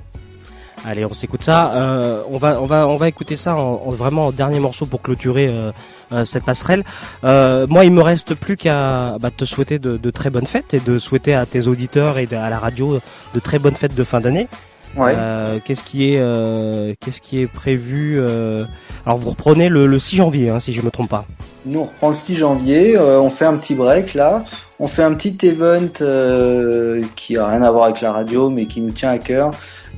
[0.85, 1.73] Allez, on s'écoute ça.
[1.75, 4.85] Euh, on va, on va, on va écouter ça en, en- vraiment en dernier morceau
[4.85, 5.71] pour clôturer euh,
[6.13, 6.83] euh, cette passerelle.
[7.23, 10.75] Euh, moi, il me reste plus qu'à bah, te souhaiter de, de très bonnes fêtes
[10.75, 12.99] et de souhaiter à tes auditeurs et de- à la radio
[13.35, 14.49] de très bonnes fêtes de fin d'année.
[14.97, 15.15] Ouais.
[15.17, 18.65] Euh, qu'est-ce qui est, euh, qu'est-ce qui est prévu euh,
[19.07, 21.25] Alors, vous reprenez le, le 6 janvier, hein, si je me trompe pas.
[21.65, 24.45] Nous, on reprend le 6 janvier, euh, on fait un petit break là,
[24.83, 28.67] on fait un petit event euh, qui a rien à voir avec la radio, mais
[28.67, 29.53] qui nous tient à cœur.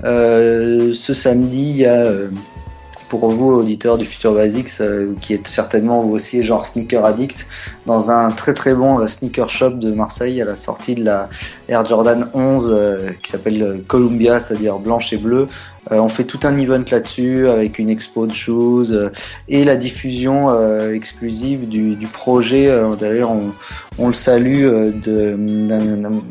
[0.05, 2.29] Euh, ce samedi, il y a, euh,
[3.19, 7.47] pour vous, auditeurs du Future Basics, euh, qui êtes certainement vous aussi genre sneaker addict,
[7.87, 11.29] dans un très très bon euh, sneaker shop de Marseille à la sortie de la
[11.69, 15.47] Air Jordan 11 euh, qui s'appelle Columbia, c'est-à-dire blanche et bleue.
[15.91, 19.11] On fait tout un event là-dessus avec une expo de shoes euh,
[19.49, 20.49] et la diffusion
[20.91, 22.73] exclusive du, projet.
[22.99, 23.53] D'ailleurs, on,
[23.99, 26.23] on le salue de- d'un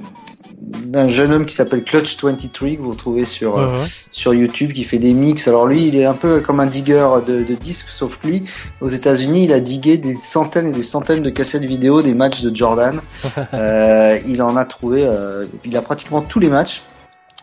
[0.85, 4.83] d'un jeune homme qui s'appelle Clutch 23 que vous retrouvez sur euh, sur YouTube qui
[4.83, 5.47] fait des mix.
[5.47, 8.45] Alors lui, il est un peu comme un digger de, de disques, sauf que lui,
[8.81, 12.41] aux États-Unis, il a digué des centaines et des centaines de cassettes vidéo des matchs
[12.41, 12.99] de Jordan.
[13.53, 16.81] Euh, il en a trouvé, euh, il a pratiquement tous les matchs.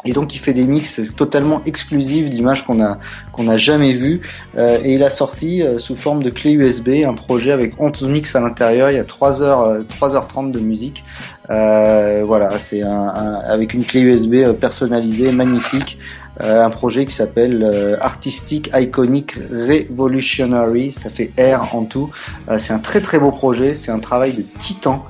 [0.07, 2.99] Et donc il fait des mix totalement exclusifs d'images qu'on a
[3.33, 4.23] qu'on n'a jamais vues.
[4.57, 8.03] Euh, et il a sorti euh, sous forme de clé USB un projet avec 11
[8.09, 8.91] mix à l'intérieur.
[8.91, 11.05] Il y a 3 heures, euh, 3h30 de musique.
[11.51, 15.99] Euh, voilà, c'est un, un- avec une clé USB euh, personnalisée, magnifique.
[16.43, 22.11] Euh, un projet qui s'appelle euh, Artistic Iconic Revolutionary, ça fait R en tout.
[22.49, 25.05] Euh, c'est un très très beau projet, c'est un travail de titan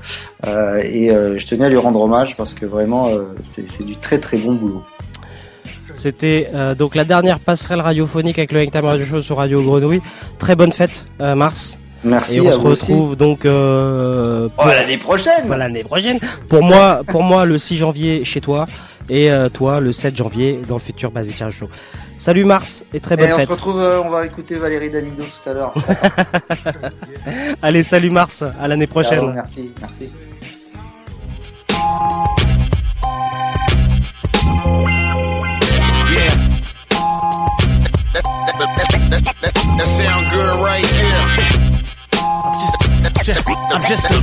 [0.46, 3.10] et je tenais à lui rendre hommage parce que vraiment
[3.42, 4.82] c'est du très très bon boulot.
[5.94, 10.00] C'était euh, donc la dernière passerelle radiophonique avec le Hangtime Radio Show sur Radio Grenouille.
[10.38, 11.78] Très bonne fête, euh, Mars.
[12.04, 12.82] Merci Et on à se vous aussi.
[12.86, 16.18] retrouve donc euh, Oh, l'année prochaine Voilà, l'année prochaine.
[16.48, 18.64] Pour moi, pour moi, le 6 janvier chez toi
[19.08, 21.68] et euh, toi le 7 janvier dans le futur Basic Radio Show.
[22.18, 23.48] Salut Mars et très bonne Et on fête.
[23.48, 25.74] se retrouve, euh, on va écouter Valérie Damido tout à l'heure.
[27.62, 29.32] Allez, salut Mars, à l'année prochaine.
[29.32, 30.12] Merci, merci.
[36.10, 36.34] Yeah.
[38.12, 38.24] That,
[38.58, 41.22] that, that, that, that, that sound good right there.
[42.44, 42.54] I'm
[43.24, 44.14] just, I'm just a,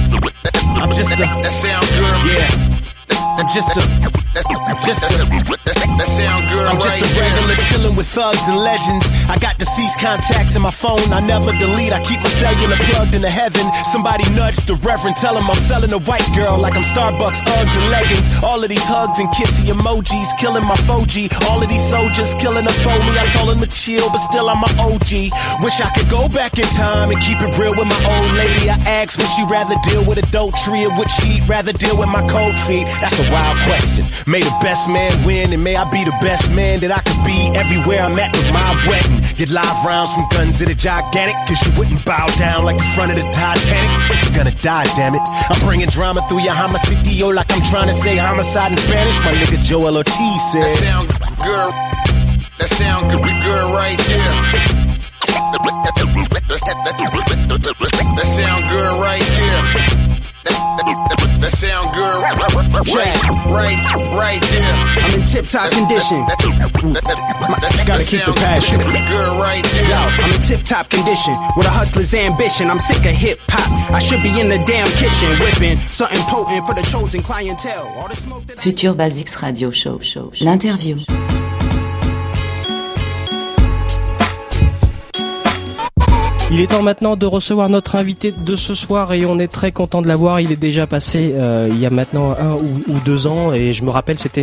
[0.82, 2.18] I'm just a, that sound good.
[2.28, 3.27] Yeah.
[3.38, 5.58] I'm just a, I'm just a,
[5.98, 9.06] that sound good I'm just a regular chillin' with thugs and legends.
[9.30, 11.02] I got deceased contacts in my phone.
[11.14, 11.94] I never delete.
[11.94, 13.66] I keep my cellular plugged into heaven.
[13.94, 15.18] Somebody nudge the reverend.
[15.18, 18.28] Tell him I'm selling a white girl like I'm Starbucks Uggs and leggings.
[18.42, 21.30] All of these hugs and kissy emojis killing my 4G.
[21.50, 23.14] All of these soldiers killing for me.
[23.22, 25.30] I told him to chill, but still I'm my OG.
[25.62, 28.70] Wish I could go back in time and keep it real with my old lady.
[28.70, 30.26] I asked would she rather deal with a
[30.66, 32.86] tree or would she rather deal with my cold feet?
[33.02, 34.08] That's a wild question.
[34.26, 37.24] May the best man win and may I be the best man that I could
[37.24, 39.24] be everywhere I'm at with my weapon.
[39.36, 42.90] Get live rounds from guns that are gigantic, cause you wouldn't bow down like the
[42.96, 43.92] front of the Titanic.
[44.24, 45.22] You're gonna die, damn it.
[45.50, 49.20] I'm bringing drama through your homicidio like I'm trying to say homicide in Spanish.
[49.22, 50.64] My nigga Joel Ortiz said.
[50.64, 51.08] That sound
[51.44, 51.72] good.
[52.60, 54.58] That sound good, good right there.
[58.18, 60.07] That sound good right there.
[60.50, 62.38] That, that, that sound good right,
[63.48, 63.80] right,
[64.16, 64.74] right there.
[65.04, 66.26] I'm in tip-top condition.
[67.86, 68.80] Gotta keep the passion.
[68.80, 69.90] Good right there.
[69.90, 72.70] Yo, I'm in tip-top condition with a hustler's ambition.
[72.70, 73.92] I'm sick of hip-hop.
[73.92, 77.88] I should be in the damn kitchen whipping something potent for the chosen clientele.
[77.98, 80.00] All the smoke that Future Basics Radio Show.
[80.00, 80.46] show, show.
[80.46, 81.37] L'interview.
[86.50, 89.74] Il est temps maintenant de recevoir notre invité de ce soir et on est très
[89.74, 90.40] content de l'avoir.
[90.40, 93.74] Il est déjà passé euh, il y a maintenant un ou, ou deux ans et
[93.74, 94.42] je me rappelle c'était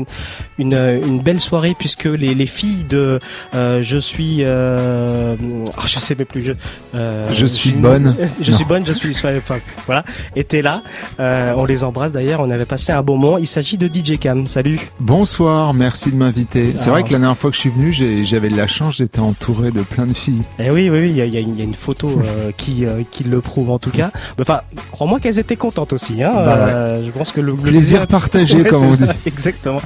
[0.58, 3.18] une, une, une belle soirée puisque les, les filles de
[3.54, 5.34] euh, je suis euh,
[5.66, 6.52] oh, je sais même plus je
[6.94, 8.14] euh, Je suis bonne.
[8.40, 8.56] je Non.
[8.58, 10.04] suis bonne je suis enfin voilà
[10.36, 10.82] étaient là
[11.18, 14.46] on les embrasse d'ailleurs on avait passé un bon moment il s'agit de DJ Cam
[14.46, 16.74] salut Bonsoir, merci de m'inviter.
[16.76, 16.92] C'est Ah.
[16.92, 19.70] vrai que la dernière fois que je suis venu, j'avais de la chance, j'étais entouré
[19.70, 20.42] de plein de filles.
[20.58, 21.74] Eh oui, oui, oui, il y a, il y a une- il y a une
[21.74, 24.10] photo euh, qui, euh, qui le prouve en tout cas.
[24.40, 26.22] Enfin, crois-moi qu'elles étaient contentes aussi.
[26.22, 26.32] Hein.
[26.34, 26.72] Bah ouais.
[26.72, 29.12] Euh, je pense que le, le Plaisir partagé, Ouais, comme on ça, dit.
[29.26, 29.80] Exactement.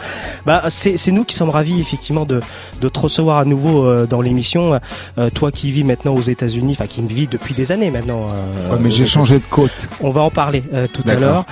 [0.47, 2.41] Bah, c'est nous qui sommes ravis effectivement de,
[2.81, 4.79] de te recevoir à nouveau dans l'émission.
[5.35, 8.27] Toi qui vis maintenant aux États-Unis, enfin qui vis depuis des années maintenant.
[8.71, 9.89] Ouais, mais j'ai changé de côte.
[10.01, 11.47] On va en parler tout à l'heure.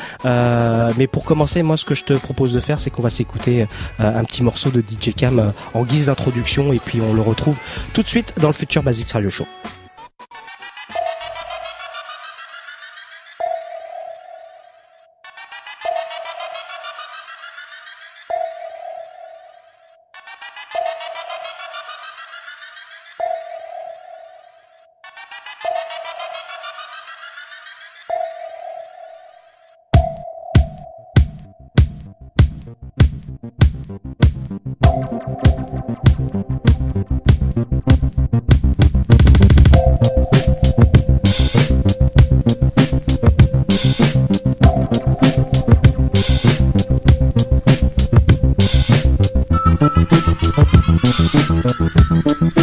[0.97, 3.67] Mais pour commencer, moi, ce que je te propose de faire, c'est qu'on va s'écouter
[3.99, 7.57] un petit morceau de DJ Cam en guise d'introduction, et puis on le retrouve
[7.93, 9.47] tout de suite dans le futur Basics Radio Show.
[50.19, 50.41] Thank
[52.41, 52.56] you.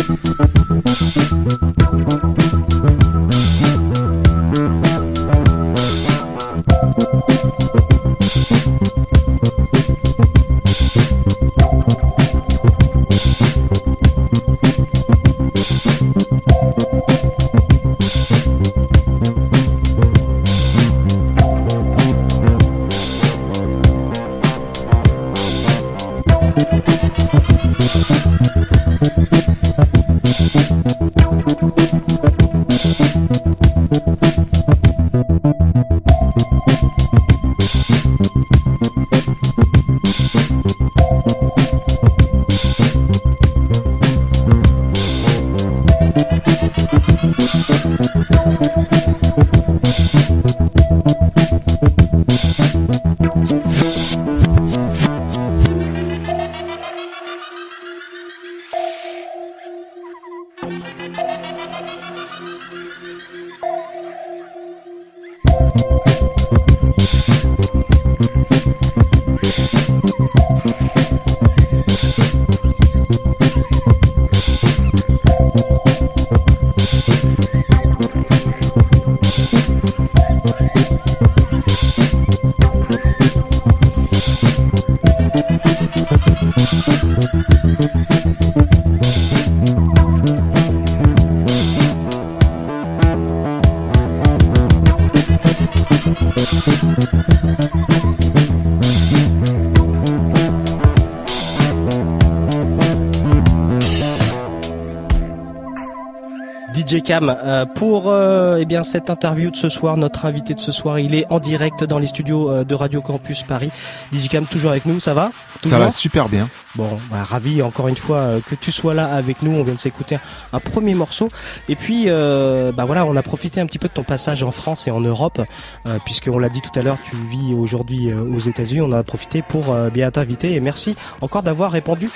[107.13, 109.97] Cam euh, pour euh, eh bien cette interview de ce soir.
[109.97, 113.01] Notre invité de ce soir, il est en direct dans les studios euh, de Radio
[113.03, 113.69] Campus Paris.
[114.11, 115.29] DJ Cam toujours avec nous, ça va?
[115.29, 115.77] Ça Toujours?
[115.77, 116.49] va super bien.
[116.73, 119.51] Bon, bah, ravi encore une fois euh, que tu sois là avec nous.
[119.51, 120.21] On vient de s'écouter un,
[120.53, 121.29] un premier morceau.
[121.69, 124.51] Et puis, euh, bah voilà, on a profité un petit peu de ton passage en
[124.51, 125.39] France et en Europe,
[125.85, 128.81] euh, puisque on l'a dit tout à l'heure, tu vis aujourd'hui aux États-Unis.
[128.81, 132.09] On a profité pour euh, bien t'inviter et merci encore d'avoir répondu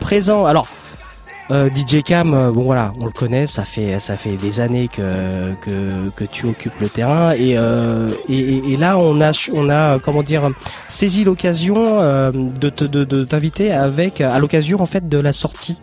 [0.00, 0.44] présent.
[0.44, 0.68] Alors.
[1.50, 4.88] Euh, DJ Cam, euh, bon voilà, on le connaît, ça fait ça fait des années
[4.88, 9.68] que que, que tu occupes le terrain et, euh, et, et- là on a on
[9.68, 10.50] a comment dire
[10.88, 15.34] saisi l'occasion euh, de te- de de t'inviter avec à l'occasion en fait de la
[15.34, 15.78] sortie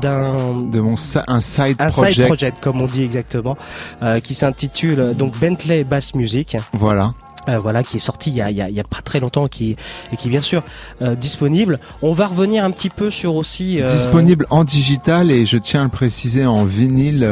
[0.00, 0.36] d'un
[0.70, 0.94] De mon
[1.26, 2.14] un side un project.
[2.14, 3.56] side project comme on dit exactement
[4.04, 6.56] euh, qui s'intitule donc Bentley Bass Music.
[6.72, 7.12] Voilà.
[7.48, 8.40] Euh, voilà, qui est sorti il y
[8.80, 9.76] a, pas très longtemps, qui
[10.12, 10.62] et qui est bien sûr
[11.00, 11.80] euh, disponible.
[12.00, 15.80] On va revenir un petit peu sur aussi euh, Disponible en digital et je tiens
[15.80, 17.28] à le préciser en vinyle,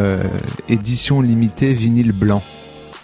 [0.69, 2.43] édition limitée, vinyle blanc.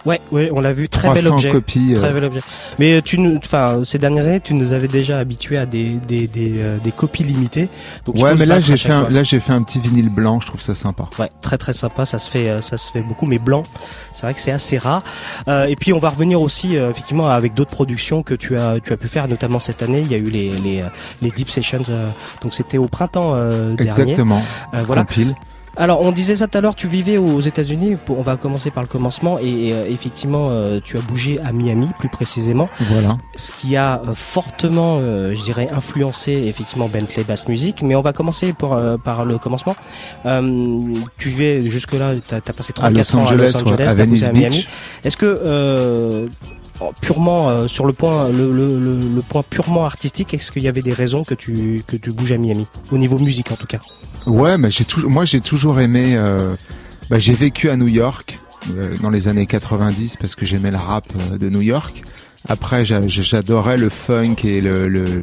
[0.06, 1.50] Ouais, ouais, on l'a vu, très 300 bel objet.
[1.50, 2.00] copies, euh.
[2.00, 2.40] Très bel objet.
[2.78, 6.26] Mais tu nous, enfin, ces dernières années, tu nous avais déjà habitués à des des
[6.28, 7.68] des, euh, des copies limitées.
[8.04, 10.46] Donc ouais, mais là j'ai fait un, là j'ai fait un petit vinyle blanc, je
[10.46, 11.08] trouve ça sympa.
[11.18, 13.64] Ouais, très très sympa, ça se fait euh, ça se fait beaucoup mais blanc.
[14.12, 15.02] C'est vrai que c'est assez rare.
[15.48, 18.78] Euh, et puis on va revenir aussi euh, effectivement avec d'autres productions que tu as
[18.80, 20.86] tu as pu faire notamment cette année, il y a eu les les euh,
[21.22, 22.08] les Deep Sessions euh,
[22.42, 23.90] donc c'était au printemps euh, dernier.
[24.12, 24.42] Exactement.
[24.74, 25.02] Euh, voilà.
[25.02, 25.34] Compile.
[25.78, 27.96] Alors, on disait ça tout à l'heure, tu vivais aux États-Unis.
[28.08, 29.38] On va commencer par le commencement.
[29.38, 32.68] Et, euh, effectivement, euh, tu as bougé à Miami, plus précisément.
[32.80, 33.18] Voilà.
[33.34, 37.82] Ce qui a euh, fortement, euh, je dirais, influencé effectivement Bentley Bass Music.
[37.82, 39.76] Mais on va commencer pour, euh, par le commencement.
[41.18, 43.94] Tu vivais jusque-là, tu as, passé 3 À Los ans à Los Angeles, ouais, à
[43.94, 44.32] Venice à.
[44.32, 44.66] Miami.
[45.04, 46.26] Est-ce que euh,
[47.00, 50.68] purement euh, sur le point, le, le, le, le point purement artistique, est-ce qu'il y
[50.68, 53.66] avait des raisons que tu que tu bouges à Miami, au niveau musique en tout
[53.66, 53.78] cas
[54.26, 56.14] Ouais, mais j'ai toujours, moi j'ai toujours aimé.
[56.16, 56.54] euh,
[57.10, 58.40] bah, j'ai vécu à New York
[58.74, 61.06] euh, dans les années 90 parce que j'aimais le rap
[61.38, 62.02] de New York.
[62.48, 65.22] Après, j'a- j'adorais le funk et le, le,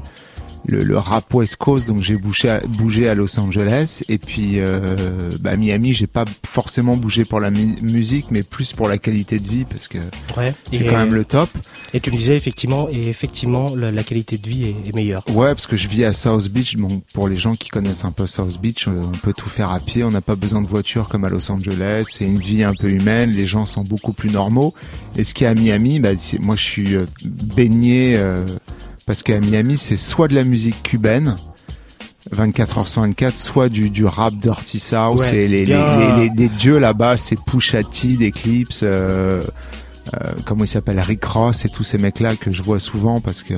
[0.67, 4.01] le, le rap West Coast, donc j'ai bougé à, bougé à Los Angeles.
[4.09, 8.73] Et puis, euh, bah, Miami, j'ai pas forcément bougé pour la mu- musique, mais plus
[8.73, 9.97] pour la qualité de vie parce que
[10.37, 10.53] Ouais.
[10.71, 11.49] c'est quand même le top.
[11.93, 15.23] Et tu me disais effectivement, et effectivement, la, la qualité de vie est, est meilleure.
[15.29, 16.75] Ouais, parce que je vis à South Beach.
[16.77, 19.71] Bon, pour les gens qui connaissent un peu South Beach, euh, on peut tout faire
[19.71, 20.03] à pied.
[20.03, 22.05] On n'a pas besoin de voiture comme à Los Angeles.
[22.09, 23.31] C'est une vie un peu humaine.
[23.31, 24.73] Les gens sont beaucoup plus normaux.
[25.17, 26.09] Et ce qui est à Miami, bah,
[26.39, 28.45] moi, je suis euh, baigné euh,
[29.05, 31.35] parce qu'à Miami, c'est soit de la musique cubaine.
[32.31, 35.75] 24 heures sur 24, soit du, du rap Dirty South, Ouais, et les, les,
[36.17, 39.43] les, les- dieux là-bas, c'est Pusha T, d'Eclipse, euh,
[40.13, 43.43] euh, comment il s'appelle, Rick Ross et tous ces mecs-là que je vois souvent parce
[43.43, 43.53] que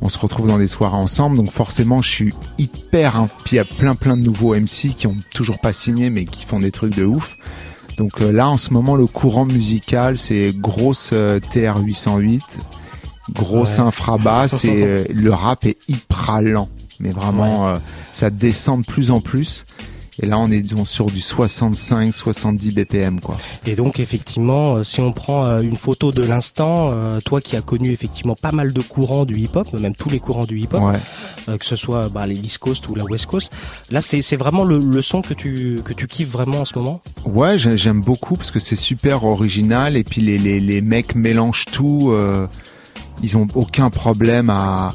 [0.00, 3.56] on se retrouve dans des soirées ensemble, donc forcément je suis hyper, hein, puis il
[3.56, 6.60] y a plein plein de nouveaux MC qui ont toujours pas signé mais qui font
[6.60, 7.36] des trucs de ouf.
[7.98, 12.40] Donc euh, là en ce moment le courant musical c'est grosse euh, TR-808,
[13.32, 13.84] grosse Ouais.
[13.86, 16.68] infrabasse et euh, le rap est hyper lent,
[17.00, 17.76] mais vraiment euh,
[18.12, 19.64] ça descend de plus en plus.
[20.22, 23.36] Et là on est sur du 65-70 BPM quoi.
[23.66, 26.92] Et donc effectivement, euh, si on prend une photo de l'instant,
[27.24, 30.44] toi qui as connu effectivement pas mal de courants du hip-hop, même tous les courants
[30.44, 31.58] du hip-hop, Ouais.
[31.58, 33.52] que ce soit bah, les East Coast ou la West Coast,
[33.90, 36.78] là c'est c'est vraiment le, le son que tu que tu kiffes vraiment en ce
[36.78, 37.00] moment?
[37.24, 41.14] Ouais, j'ai- j'aime beaucoup parce que c'est super original et puis les, les, les mecs
[41.16, 42.10] mélangent tout.
[42.12, 42.46] euh,
[43.22, 44.94] ils ont aucun problème à,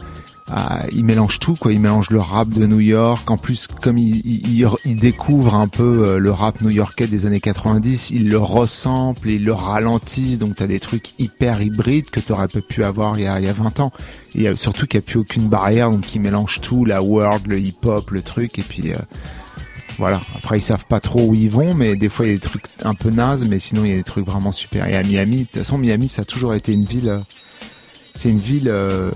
[0.52, 1.72] à- ils mélangent tout quoi.
[1.74, 3.30] Ils mélangent le rap de New York.
[3.30, 7.40] En plus, comme ils, ils, ils- découvrent un peu euh, le rap new-yorkais des années
[7.40, 10.38] 90, ils le ressemblent, ils le ralentissent.
[10.40, 13.46] Donc t'as des trucs hyper hybrides que t'aurais pas pu avoir il y a, il
[13.46, 13.92] y a 20 ans.
[14.36, 17.48] Et a- surtout qu'il n'y a plus aucune barrière, donc ils mélangent tout, la world,
[17.48, 18.94] le hip-hop, le truc, et puis.
[18.94, 18.98] euh,
[19.98, 20.22] voilà.
[20.36, 22.42] Après, ils savent pas trop où ils vont, mais des fois, il y a des
[22.42, 24.88] trucs un peu nazes, mais sinon, il y a des trucs vraiment super.
[24.88, 27.10] Et à Miami, de toute façon, Miami, ça a toujours été une ville.
[27.10, 27.20] euh,
[28.16, 28.68] C'est une ville.
[28.68, 29.12] euh,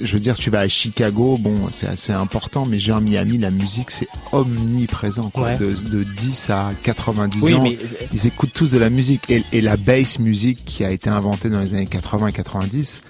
[0.00, 3.50] je veux dire, tu vas à Chicago, bon, c'est assez important, mais genre Miami, la
[3.50, 5.30] musique, c'est omniprésent.
[5.30, 5.44] Quoi.
[5.52, 5.58] Ouais.
[5.58, 7.78] De, de 10 à 90 Oui, ans, mais-
[8.12, 9.22] ils écoutent tous de la musique.
[9.30, 13.02] Et, et la bass music qui a été inventée dans les années 80 et 90,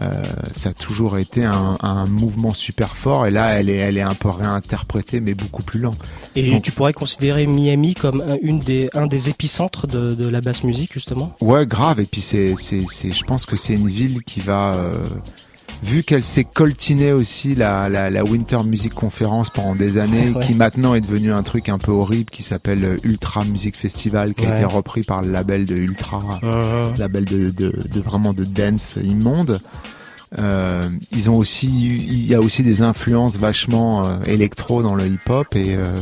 [0.00, 0.22] euh,
[0.52, 3.26] ça a toujours été un, un mouvement super fort.
[3.26, 5.94] Et là, elle est, elle est un peu réinterprétée, mais beaucoup plus lent.
[6.36, 10.28] Et Donc- tu pourrais considérer Miami comme un, une des un des épicentres de, de
[10.28, 11.34] la basse musique justement?
[11.40, 12.00] Ouais, grave.
[12.00, 14.94] Et puis c'est, c'est, c'est, je pense que c'est une ville qui va, euh,
[15.82, 20.44] vu qu'elle s'est coltinée aussi la, la, la Winter Music Conference pendant des années, Ouais.
[20.44, 24.34] qui maintenant est devenu un truc un peu horrible qui s'appelle euh, Ultra Music Festival,
[24.34, 26.98] qui a été repris par le label de Ultra, Mhm.
[26.98, 29.60] label de, de, de vraiment de dance immonde.
[30.38, 35.06] Euh, ils ont aussi, il y a aussi des influences vachement euh, électro dans le
[35.06, 35.94] hip-hop et euh,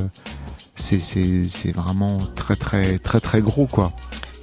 [0.74, 3.92] c'est, c'est, c'est vraiment très très très très gros quoi.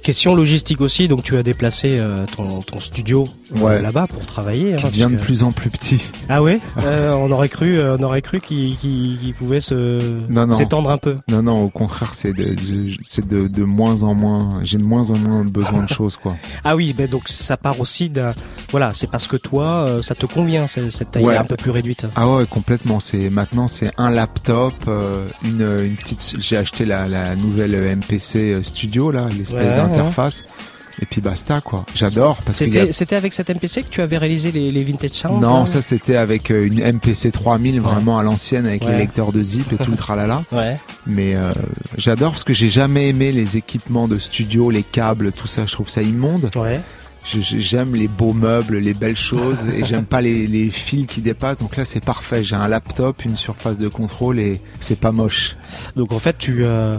[0.04, 3.26] Question logistique aussi, donc tu as déplacé euh, ton, ton studio
[3.56, 3.80] euh, Ouais.
[3.80, 4.76] là-bas pour travailler.
[4.76, 6.10] Qui hein, devient de plus en plus petit.
[6.28, 11.16] Ah ouais Euh, On aurait cru, on aurait cru qu'il pouvait se s'étendre un peu.
[11.28, 14.60] Non, non, au contraire, c'est de, moins en moins.
[14.62, 16.36] J'ai de moins en moins besoin de choses, quoi.
[16.64, 18.34] Ah oui, ben donc ça part aussi d'un.
[18.72, 21.36] Voilà, c'est parce que toi, ça te convient cette taille Ouais.
[21.38, 22.06] un peu plus réduite.
[22.14, 23.00] Ah ouais, complètement.
[23.00, 24.74] C'est maintenant, c'est un laptop,
[25.42, 26.36] une, une petite.
[26.40, 29.93] J'ai acheté la, la nouvelle MPC Studio là, l'espèce Ouais,
[31.02, 31.84] Et puis basta, quoi.
[31.94, 32.64] J'adore parce que.
[32.66, 35.66] C'était c'était avec cette MPC que tu avais réalisé les, les vintage sounds Non, là
[35.66, 39.72] ça c'était avec euh, une MPC 3000 vraiment à l'ancienne avec les lecteurs de zip
[39.72, 40.44] et tout le tralala.
[40.52, 40.78] Ouais.
[41.06, 41.52] Mais euh,
[41.96, 45.66] j'adore parce que j'ai jamais aimé les équipements de studio, les câbles, tout ça.
[45.66, 46.50] Je trouve ça immonde.
[46.54, 46.80] Ouais.
[47.24, 51.58] J'aime les beaux meubles, les belles choses et j'aime pas les, les fils qui dépassent.
[51.58, 52.44] Donc là, c'est parfait.
[52.44, 55.56] J'ai un laptop, une surface de contrôle et c'est pas moche.
[55.96, 56.98] Donc en fait, tu euh,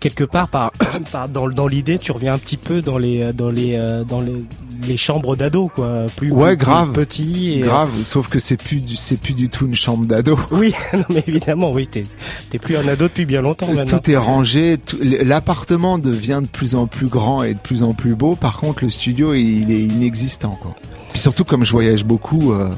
[0.00, 0.72] quelque part par,
[1.12, 4.20] par dans, dans l'idée, tu reviens un petit peu dans les dans les euh, dans
[4.20, 4.44] les,
[4.86, 6.92] les chambres d'ado quoi, plus, Ouais, plus- grave.
[6.92, 7.52] plus petit.
[7.54, 7.90] Et, euh, Grave.
[8.04, 10.38] Sauf que c'est plus c'est plus du tout une chambre d'ado.
[10.52, 12.04] Oui, non mais évidemment, oui, t'es
[12.50, 13.98] t'es plus un ado depuis bien longtemps maintenant.
[13.98, 14.78] Tout est rangé.
[15.24, 18.36] L'appartement devient de plus en plus grand et de plus en plus beau.
[18.36, 20.74] Par contre, le studio, il est inexistant, quoi.
[21.10, 22.68] Puis surtout, comme je voyage beaucoup, euh,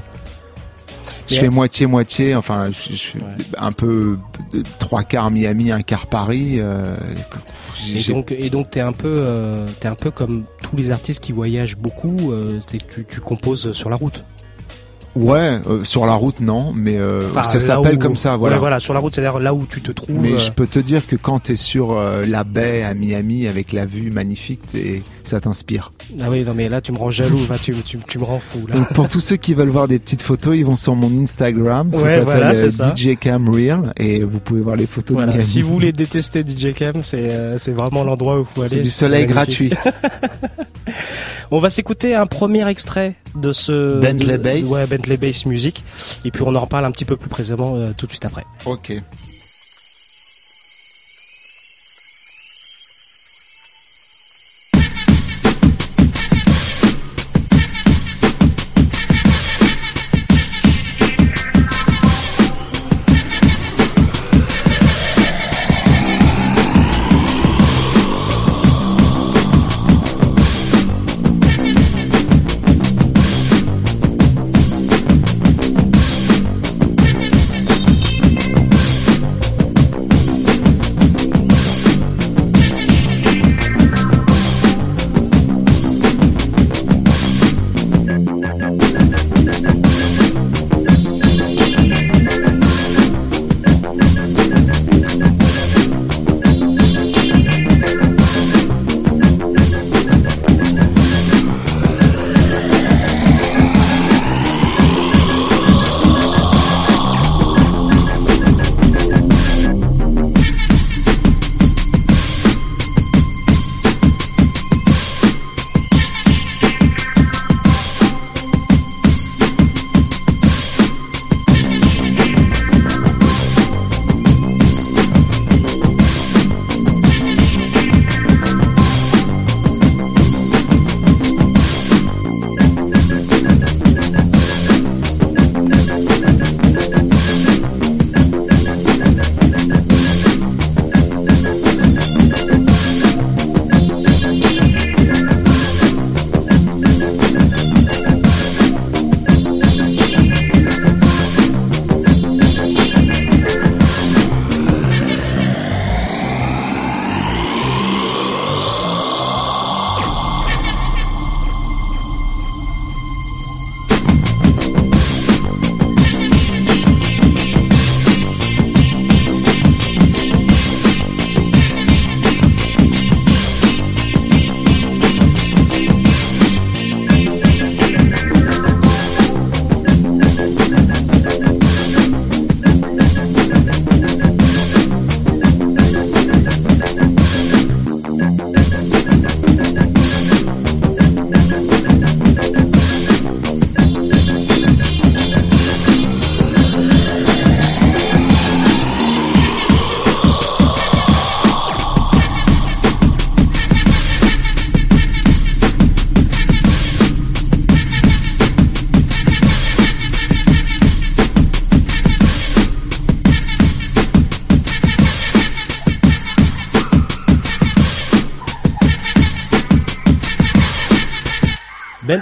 [1.31, 2.35] Je fais moitié moitié.
[2.35, 3.19] Enfin, je, je fais
[3.57, 4.19] un peu
[4.79, 6.57] trois quarts Miami, un quart Paris.
[6.59, 6.97] euh,
[7.95, 11.23] Et donc, et donc t'es un peu, euh, t'es un peu comme tous les artistes
[11.23, 12.33] qui voyagent beaucoup.
[12.33, 14.25] euh, c'est que tu, tu composes sur la route.
[15.17, 18.37] Ouais, euh, sur la route non, mais euh, Enfin, ça s'appelle où- comme ça.
[18.37, 18.57] Voilà.
[18.57, 20.15] Ouais, voilà, sur la route, c'est-à-dire là où tu te trouves.
[20.21, 23.49] Mais euh, je peux te dire que quand t'es sur euh, la baie à Miami
[23.49, 25.93] avec la vue magnifique, t'es- ça t'inspire.
[26.21, 28.67] Ah oui, non mais là tu me rends jaloux, tu, tu, tu me rends fou
[28.69, 28.77] là.
[28.77, 31.91] Donc pour tous ceux qui veulent voir des petites photos, ils vont sur mon Instagram,
[31.93, 32.95] ça Ouais, s'appelle voilà, c'est euh.
[32.95, 35.51] DJ Cam Real et vous pouvez voir les photos Voilà, de Miami.
[35.51, 38.71] si vous voulez détester DJ Cam, c'est euh, c'est vraiment l'endroit où il faut aller.
[38.71, 39.75] C'est du soleil magnifique.
[41.53, 44.71] On va s'écouter un premier extrait de ce Bentley de- Bass.
[44.71, 45.85] Ouais, Bentley Bass Music,
[46.25, 48.45] et puis on en reparle un petit peu plus précisément euh, tout de suite après.
[48.67, 48.93] Ok.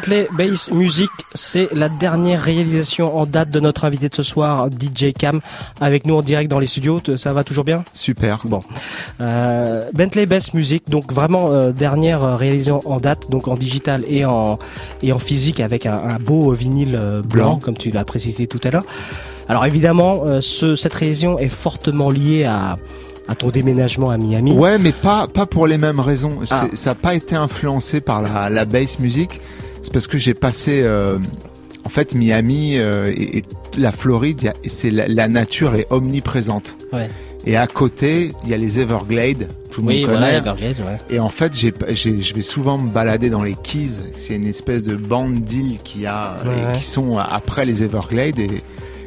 [0.09, 4.69] Bentley Bass Music, c'est la dernière réalisation en date de notre invité de ce soir,
[4.71, 5.41] DJ Cam,
[5.83, 7.03] avec nous en direct dans les studios.
[7.19, 7.85] Ça va toujours bien?
[7.93, 8.41] Super.
[8.47, 8.61] Bon.
[9.21, 14.03] Euh, Bentley Bass Music, donc vraiment euh, dernière euh, réalisation en date, donc en digital
[14.09, 14.59] et en
[15.03, 17.59] et en physique avec un, un beau vinyle blanc, Blanc.
[17.59, 18.85] comme tu l'as précisé tout à l'heure.
[19.47, 22.79] Alors évidemment, euh, ce, cette réalisation est fortement liée à
[23.29, 24.53] à ton déménagement à Miami.
[24.53, 26.39] Ouais, mais pas pas pour les mêmes raisons.
[26.51, 26.65] Ah.
[26.73, 29.43] Ça n'a pas été influencé par la, la bass music.
[29.83, 31.19] C'est parce que j'ai passé, euh,
[31.85, 33.45] en fait, Miami euh, et, et
[33.79, 36.77] la Floride, c'est la, la nature est omniprésente.
[36.93, 37.09] Ouais.
[37.47, 39.49] Et à côté, il y a les Everglades.
[39.71, 40.39] Tout le Oui, monde voilà, connaît.
[40.39, 40.99] Everglades, ouais.
[41.17, 44.01] Et en fait, j'ai, je vais souvent me balader dans les Keys.
[44.15, 46.73] C'est une espèce de bande d'îles qui a, Ouais, et ouais.
[46.73, 48.39] qui sont après les Everglades.
[48.41, 48.63] Et,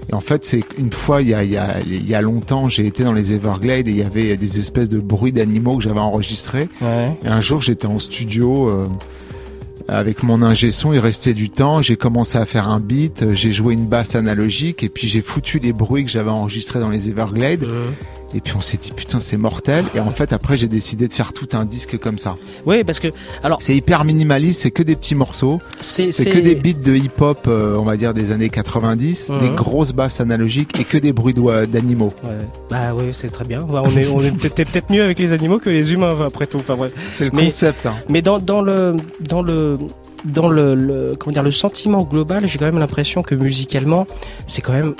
[0.09, 2.21] et en fait, c'est une fois, il y a, il y a, il y a
[2.21, 5.77] longtemps, j'ai été dans les Everglades et il y avait des espèces de bruits d'animaux
[5.77, 6.69] que j'avais enregistrés.
[6.81, 7.11] Ouais.
[7.23, 8.85] Et un jour, j'étais en studio euh,
[9.91, 13.33] avec mon ingé son, il restait du temps, j'ai commencé à faire un beat, euh,
[13.33, 16.89] j'ai joué une basse analogique et puis j'ai foutu les bruits que j'avais enregistrés dans
[16.89, 17.67] les Everglades.
[18.33, 19.85] Et puis on s'est dit putain c'est mortel.
[19.95, 22.35] Et en fait après j'ai décidé de faire tout un disque comme ça.
[22.65, 23.09] Oui, parce que
[23.43, 25.59] alors C'est hyper minimaliste, c'est que des petits morceaux.
[25.81, 29.37] c'est que des beats de hip-hop, euh, on va dire des années 90, Mhm.
[29.39, 32.13] des grosses basses analogiques et que des bruits d'oie- d'animaux.
[32.23, 32.29] Ouais.
[32.69, 33.61] Bah oui, c'est très bien.
[33.61, 36.47] Ouais, on est, on est peut-être peut-être mieux avec les animaux que les humains après
[36.47, 36.57] tout.
[36.57, 36.93] Enfin bref.
[37.11, 37.85] C'est le Mais- concept.
[37.85, 37.95] hein.
[38.09, 38.95] Mais dans, dans le
[39.27, 39.77] dans le
[40.25, 44.05] dans le, le- comment dire le sentiment global, j'ai quand même l'impression que musicalement,
[44.45, 44.93] c'est quand même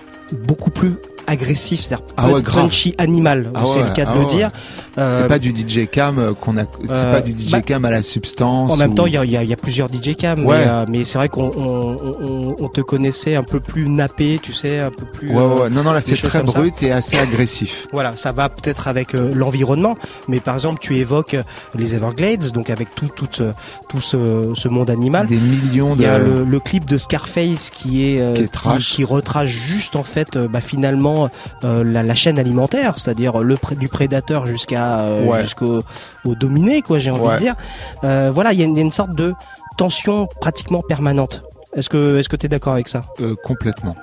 [0.47, 0.93] beaucoup plus
[1.27, 4.51] agressif, c'est-à-dire Ah ouais, punchy animal, Ah c'est le cas de ah le dire.
[4.95, 7.85] C'est pas du DJ cam euh, qu'on a, c'est euh, pas du DJ bah, cam
[7.85, 8.71] à la substance.
[8.71, 10.57] En même ou- temps, il y a, y a- y a plusieurs DJ cam, Ouais.
[10.59, 14.39] mais, euh, mais c'est vrai qu'on on, on- on te connaissait un peu plus nappé,
[14.41, 15.29] tu sais, un peu plus.
[15.29, 15.69] Ouais, ouais, euh.
[15.69, 16.43] Non, non, là c'est très ça.
[16.43, 17.87] brut et assez agressif.
[17.93, 21.43] Voilà, ça va peut-être avec euh, l'environnement, mais par exemple, tu évoques euh,
[21.77, 23.53] les Everglades, donc avec tout tout euh,
[23.89, 25.27] tout ce, ce monde animal.
[25.27, 28.47] Des millions Il y a le, le clip de Scarface qui est, euh, Qui est
[28.51, 28.91] trash.
[28.93, 31.29] qui retrace juste en fait euh, bah, finalement
[31.63, 35.43] euh, la, la chaîne alimentaire, c'est-à-dire le du prédateur jusqu'à euh, Ouais.
[35.43, 35.83] jusqu'au
[36.25, 37.33] au dominé quoi, j'ai envie Ouais.
[37.35, 37.55] de dire.
[38.03, 39.33] Euh, voilà, il y, a une- il y a une sorte de
[39.77, 41.43] tension pratiquement permanente.
[41.75, 43.03] Est-ce que est-ce que tu es d'accord avec ça?
[43.21, 43.95] Euh, complètement.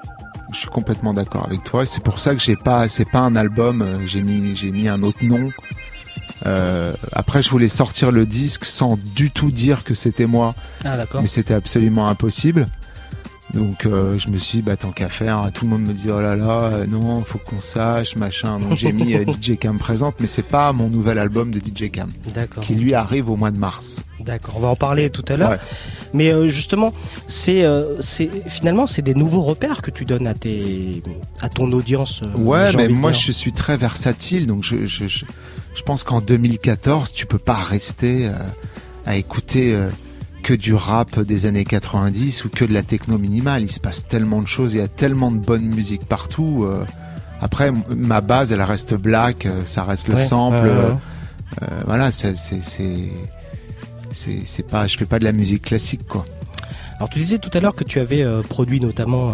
[0.52, 1.84] Je suis complètement d'accord avec toi.
[1.84, 4.00] C'est pour ça que j'ai pas, c'est pas un album.
[4.06, 5.50] J'ai mis, j'ai mis un autre nom.
[6.46, 10.54] Euh, après, je voulais sortir le disque sans du tout dire que c'était moi,
[10.84, 11.20] Ah d'accord.
[11.20, 12.66] mais c'était absolument impossible.
[13.54, 15.50] Donc, euh, je me suis dit, bah tant qu'à faire.
[15.54, 18.60] Tout le monde me dit, oh là là, euh, non, faut qu'on sache, machin.
[18.60, 21.90] Donc, j'ai mis euh, DJ Cam présente, mais c'est pas mon nouvel album de DJ
[21.90, 22.62] Cam, D'accord.
[22.62, 24.02] qui lui arrive au mois de mars.
[24.20, 25.50] D'accord, on va en parler tout à l'heure.
[25.50, 25.58] Ouais.
[26.12, 26.92] Mais euh, justement,
[27.28, 31.02] c'est euh, c'est finalement c'est des nouveaux repères que tu donnes à tes
[31.40, 32.20] à ton audience.
[32.36, 35.24] Ouais, mais moi je suis très versatile, donc je, je, je,
[35.74, 38.32] je pense qu'en 2014, tu peux pas rester euh,
[39.06, 39.88] à écouter euh,
[40.42, 43.62] que du rap des années 90 ou que de la techno minimale.
[43.62, 46.64] Il se passe tellement de choses, il y a tellement de bonne musique partout.
[46.64, 46.84] euh.
[47.40, 50.56] Après, ma base, elle reste black, euh, ça reste le Ouais, sample.
[50.66, 50.90] euh,
[51.62, 53.10] euh, voilà, c'est c'est c'est
[54.10, 56.24] c'est c'est pas, je fais pas de la musique classique quoi.
[56.98, 59.32] Alors tu disais tout à l'heure que tu avais euh, produit notamment euh,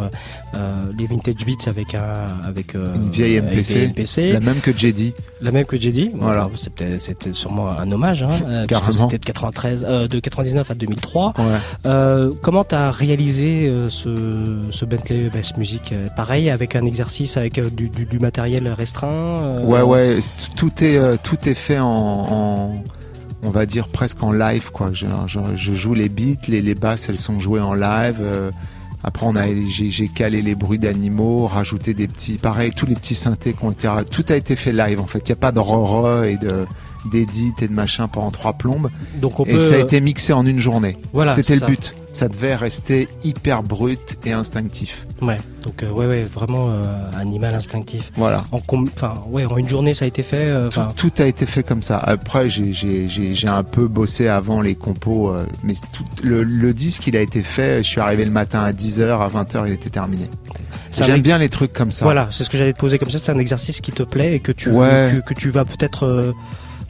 [0.54, 4.92] euh, les vintage beats avec un avec euh, Une vieille MPC, la même que j'ai
[4.92, 5.14] dit.
[5.40, 6.10] la même que j'ai dit.
[6.14, 6.48] Voilà.
[6.56, 10.70] c'est peut-être c'est peut-être sûrement un hommage, hein, euh, c'était de 93, euh, de 99
[10.70, 11.32] à 2003.
[11.38, 11.44] Ouais.
[11.86, 17.58] Euh, comment t'as réalisé euh, ce, ce Bentley Bass Music Pareil avec un exercice avec
[17.74, 19.54] du, du, du matériel restreint.
[19.64, 20.18] Ouais, ouais,
[20.56, 22.72] tout est, euh, tout est fait en, en-
[23.44, 24.90] on va dire presque en live, quoi.
[24.92, 28.18] Je, je, je joue les beats, les, les basses, elles sont jouées en live.
[28.20, 28.50] euh,
[29.06, 33.14] après, on a, j'ai, calé les bruits d'animaux, rajouté des petits, pareil, tous les petits
[33.14, 35.18] synthés qui ont été, tout a été fait live, en fait.
[35.28, 36.64] Il n'y a pas de re et de,
[37.12, 38.88] d'édit et de machin pendant trois plombes.
[39.16, 39.60] Donc on et peut.
[39.60, 40.96] ça a été mixé en une journée.
[41.12, 41.94] Voilà, C'était le but.
[42.14, 45.06] Ça devait rester hyper brut et instinctif.
[45.20, 45.38] Ouais.
[45.64, 46.84] Donc euh, ouais, ouais, vraiment euh,
[47.18, 48.12] animal instinctif.
[48.16, 48.44] Voilà.
[48.52, 48.60] En
[49.28, 50.36] ouais, une journée ça a été fait.
[50.48, 51.98] euh, Tout, a été fait comme ça.
[51.98, 52.72] Après, j'ai-
[53.48, 57.42] un peu bossé avant les compos, euh, mais tout, le, le disque, il a été
[57.42, 57.82] fait.
[57.82, 60.30] Je suis arrivé le matin à 10h, à 20h, il était terminé.
[60.92, 62.04] J'aime bien les trucs comme ça.
[62.04, 63.18] Voilà, c'est ce que j'allais te poser comme ça.
[63.20, 65.10] C'est un exercice qui te plaît et que tu Ouais.
[65.26, 66.32] que, que tu vas peut-être euh,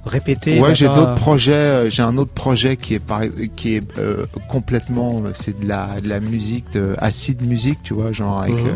[0.07, 0.61] répéter.
[0.61, 1.53] Ouais, j'ai d'autres projets.
[1.53, 3.23] euh, J'ai un autre projet qui est par-
[3.57, 7.95] qui est euh, complètement, euh, c'est de la de la musique, de, acide musique, tu
[7.95, 8.55] vois, genre avec.
[8.55, 8.67] Mhm.
[8.67, 8.73] euh,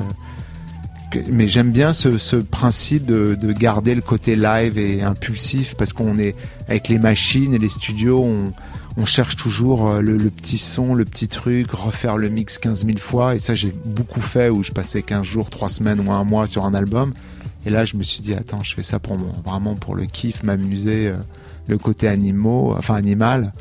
[1.10, 5.74] que- mais j'aime bien ce, ce principe de, de garder le côté live et impulsif
[5.78, 6.34] parce qu'on est
[6.68, 8.52] avec les machines et les studios, on,
[9.00, 12.98] on cherche toujours le, le petit son, le petit truc, refaire le mix 15 000
[12.98, 13.34] fois.
[13.36, 16.46] Et ça, j'ai beaucoup fait où je passais 15 jours, 3 semaines ou un mois
[16.46, 17.14] sur un album.
[17.66, 20.06] Et là, je me suis dit, attends, je fais ça pour mon, vraiment pour le
[20.06, 21.16] kiff, m'amuser, euh,
[21.66, 23.52] le côté animaux, enfin animal.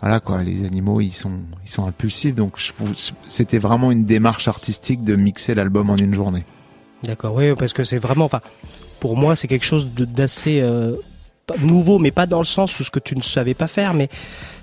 [0.00, 2.34] Voilà quoi, les animaux, ils sont, ils sont impulsifs.
[2.34, 2.54] Donc,
[3.28, 6.44] c'était vraiment une démarche artistique de mixer l'album en une journée.
[7.02, 8.40] D'accord, oui, parce que c'est vraiment, enfin,
[8.98, 10.96] pour moi, c'est quelque chose d'assez euh,
[11.58, 14.08] nouveau, mais pas dans le sens où ce que tu ne savais pas faire, mais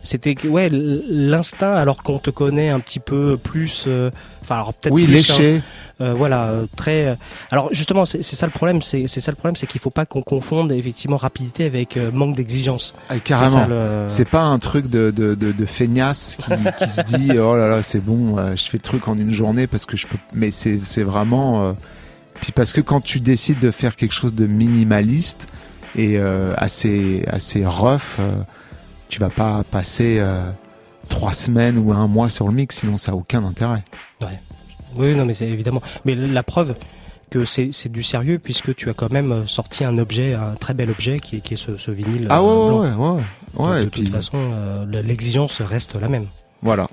[0.08, 4.10] c'était ouais l'instinct, alors qu'on te connaît un petit peu plus, euh,
[4.42, 5.58] enfin, alors peut-être Oui, plus, léché.
[5.58, 5.62] hein,
[6.00, 7.18] euh, voilà, euh, très.
[7.52, 9.90] alors justement, c'est c'est ça le problème, c'est c'est ça le problème, c'est qu'il faut
[9.90, 12.94] pas qu'on confonde effectivement rapidité avec manque d'exigence.
[13.10, 13.52] Ah, C'est carrément.
[13.58, 16.52] ça, le- C'est pas un truc de, de, de, de feignasse qui,
[16.86, 19.68] qui se dit oh là là c'est bon je fais le truc en une journée
[19.68, 21.76] parce que je peux mais c'est c'est vraiment
[22.42, 25.48] puis parce que quand tu décides de faire quelque chose de minimaliste
[25.96, 28.32] et euh, assez assez rough euh,
[29.10, 30.50] tu vas pas passer euh,
[31.10, 33.84] trois semaines ou un mois sur le mix sinon ça a aucun intérêt
[34.22, 34.40] Ouais.
[34.98, 35.82] Oui, non, mais c'est évidemment.
[36.06, 36.74] Mais la preuve
[37.30, 40.56] que c'est c'est du sérieux puisque tu as quand même euh, sorti un objet, un
[40.56, 42.28] très bel objet qui est, qui est ce, ce vinyle.
[42.30, 42.80] ah euh, ouais blanc.
[42.80, 43.22] ouais ouais ouais,
[43.58, 46.26] Donc, ouais de et toute puis façon, euh, le- l'exigence reste la même.
[46.64, 46.88] voilà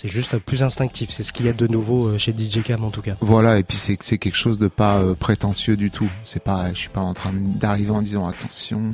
[0.00, 1.10] C'est juste plus instinctif.
[1.10, 3.14] C'est ce qu'il y a de nouveau euh, chez DJ Cam en tout cas.
[3.20, 6.08] Voilà, et puis c'est c'est quelque chose de pas euh, prétentieux du tout.
[6.24, 8.92] C'est pas, je suis pas en train d'arriver en disant attention,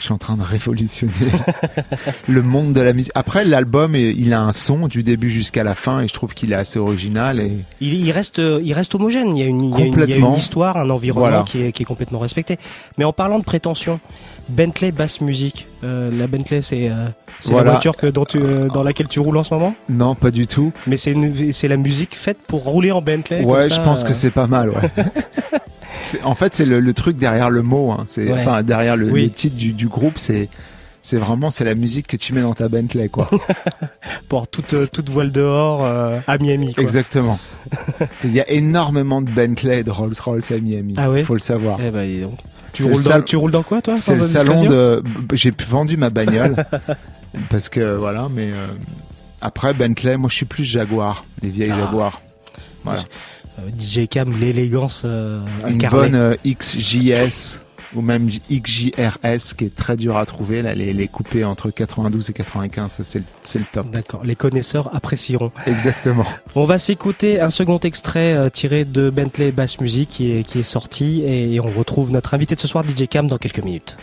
[0.00, 1.12] je suis en train de révolutionner
[2.28, 3.12] le monde de la musique.
[3.14, 6.52] Après, l'album, il a un son du début jusqu'à la fin, et je trouve qu'il
[6.52, 7.38] est assez original.
[7.40, 9.36] Et Il, il reste, euh, il reste homogène.
[9.36, 10.32] Il y a une, il y a une, il y a Complètement.
[10.32, 11.44] une histoire, un environnement Voilà.
[11.44, 12.58] qui, est, qui est complètement respecté.
[12.98, 14.00] Mais en parlant de prétention,
[14.48, 15.66] Bentley basse musique.
[15.84, 17.06] Euh, la Bentley, c'est euh,
[17.44, 17.64] Voilà.
[17.64, 19.74] la voiture que dont tu, euh, dans laquelle tu roules en ce moment?
[19.88, 20.72] non, pas du tout.
[20.86, 21.14] Mais c'est
[21.68, 23.42] la musique faite pour rouler en Bentley.
[23.44, 24.70] Ouais, comme ça, je pense que c'est pas mal.
[24.70, 24.90] Ouais.
[26.24, 27.90] En fait, c'est le, le truc derrière le mot.
[27.90, 28.04] Hein.
[28.06, 28.40] C'est Ouais.
[28.40, 29.24] enfin derrière le, Oui.
[29.24, 30.18] le titre du, du groupe.
[30.18, 30.48] C'est
[31.00, 33.30] c'est vraiment c'est la musique que tu mets dans ta Bentley, quoi.
[34.28, 36.74] pour toute toute voile dehors euh, à Miami.
[36.74, 36.82] Quoi.
[36.82, 37.38] Exactement.
[38.24, 40.94] Il y a énormément de Bentley et de Rolls Royce à Miami.
[40.98, 41.24] Ah ouais?
[41.24, 41.78] Faut le savoir.
[41.82, 42.28] Eh ben.
[42.72, 45.02] Tu roules, dans, tu roules dans quoi toi C'est le salon de.
[45.34, 46.56] J'ai vendu ma bagnole
[47.50, 48.66] parce que voilà, mais euh,
[49.40, 51.80] après Bentley, moi je suis plus Jaguar, les vieilles Ah.
[51.84, 52.22] Jaguar.
[52.84, 53.02] Voilà.
[53.58, 57.60] Euh, DJ Cam, l'élégance euh, Une bonne euh, XJS
[57.94, 62.30] ou même XJRS qui est très dur à trouver là, les, les coupés entre 92
[62.30, 63.24] et 95, ça, c'est le,
[63.60, 63.90] le top.
[63.90, 65.52] D'accord, les connaisseurs apprécieront.
[65.66, 66.24] Exactement.
[66.54, 70.60] On va s'écouter un second extrait euh, tiré de Bentley Bass Music qui est, qui
[70.60, 73.96] est sorti et on retrouve notre invité de ce soir, DJ Cam, dans quelques minutes.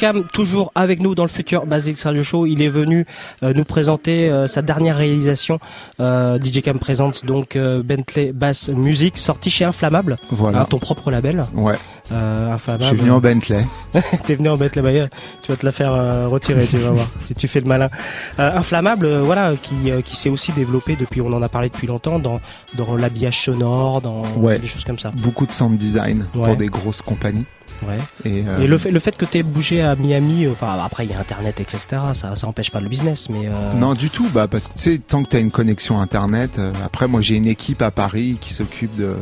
[0.00, 2.46] DJ Cam, toujours avec nous dans le futur Basics Radio Show.
[2.46, 3.04] Il est venu
[3.42, 5.58] euh, nous présenter euh, sa dernière réalisation.
[6.00, 10.62] Euh, DJ Cam présente donc Bentley Bass Music, sorti chez Inflammable, Voilà.
[10.62, 11.42] hein, ton propre label.
[11.54, 11.74] Ouais.
[12.12, 12.84] Euh, Je Inflammable.
[12.86, 13.66] suis venu en Bentley.
[14.24, 15.08] T'es venu en Bentley, bah,
[15.42, 15.92] tu vas te la faire
[16.30, 17.90] retirer, tu vas voir, si tu fais le malin.
[18.38, 22.40] Inflammable, voilà, qui, qui s'est aussi développé depuis, on en a parlé depuis longtemps, dans,
[22.76, 24.58] dans l'habillage sonore, dans Ouais.
[24.58, 25.12] des choses comme ça.
[25.22, 26.42] Beaucoup de sound design Ouais.
[26.46, 27.44] pour des grosses compagnies.
[27.86, 27.98] Ouais.
[28.24, 31.06] Et, euh, Et le fait, le fait que tu aies bougé à Miami, enfin après
[31.06, 32.02] il y a Internet, etc.
[32.14, 34.28] Ça, ça empêche pas le business, mais euh, Non, du tout.
[34.32, 37.20] Bah, parce que tu sais, tant que tu as une connexion internet, euh, après, moi,
[37.20, 39.16] j'ai une équipe à Paris qui s'occupe de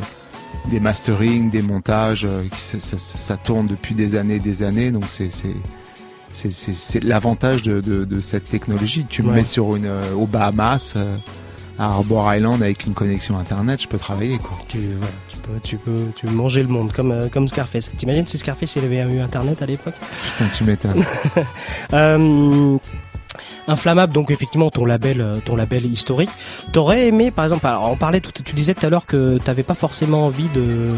[0.71, 2.27] des mastering, des montages.
[2.53, 4.91] qui, ça, ça- ça tourne depuis des années, et des années.
[4.91, 5.31] Donc, c'est
[6.33, 9.07] c'est l'avantage de, de, de cette technologie.
[9.09, 9.37] Tu me Ouais.
[9.37, 10.95] mets sur une aux Bahamas,
[11.79, 14.59] à Arbor Island, avec une connexion internet, je peux travailler quoi.
[14.69, 14.79] tu,
[15.63, 17.91] tu peux, tu peux, tu peux manger le monde comme euh, comme Scarface.
[17.97, 19.95] T'imagines si Scarface il avait eu Internet à l'époque?
[20.33, 21.05] Putain, tu m'étonnes.
[21.93, 22.77] Euh,
[23.67, 26.31] Inflammable, donc effectivement ton label, euh, ton label historique.
[26.73, 29.63] T'aurais aimé, par exemple, alors on parlait tout, tu disais tout à l'heure que t'avais
[29.63, 30.91] pas forcément envie de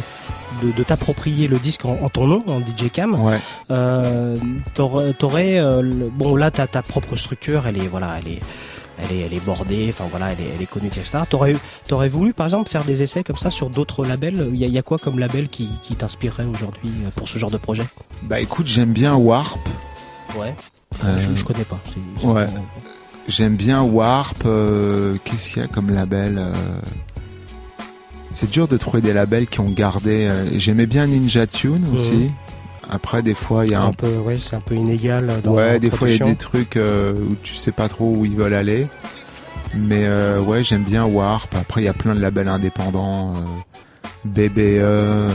[0.62, 3.14] de, de t'approprier le disque en, en ton nom, en DJ Cam.
[3.14, 3.38] Ouais.
[3.70, 4.36] Euh,
[4.74, 8.40] t'aurais, t'aurais, euh, bon là t'as ta propre structure, elle est voilà, elle est
[9.02, 11.18] elle est, elle est bordée, enfin voilà, elle est, elle est connue, etc.
[11.28, 11.54] T'aurais,
[11.88, 14.48] t'aurais voulu, par exemple, faire des essais comme ça sur d'autres labels?
[14.52, 17.28] Il y a, il y a quoi comme label qui, qui t'inspirerait aujourd'hui euh, pour
[17.28, 17.84] ce genre de projet?
[18.22, 19.60] Bah écoute, j'aime bien Warp.
[20.38, 20.54] Ouais.
[21.04, 21.78] Euh, Je, je connais pas.
[21.84, 22.46] c'est- c'est- Ouais.
[23.28, 24.42] J'aime bien Warp.
[24.46, 26.52] euh, Qu'est-ce qu'il y a comme label euh,
[28.32, 30.30] C'est dur de trouver des labels qui ont gardé.
[30.56, 32.10] J'aimais bien Ninja Tune aussi.
[32.12, 32.30] Mhm.
[32.88, 35.40] Après, des fois, il y a un un peu, ouais, c'est un peu inégal.
[35.44, 38.10] Dans ouais, des fois il y a des trucs euh, où tu sais pas trop
[38.14, 38.86] où ils veulent aller.
[39.76, 41.54] Mais euh, ouais, j'aime bien Warp.
[41.54, 43.36] Après, il y a plein de labels indépendants.
[43.36, 43.40] euh,
[44.24, 44.58] BBE.
[44.58, 45.30] euh.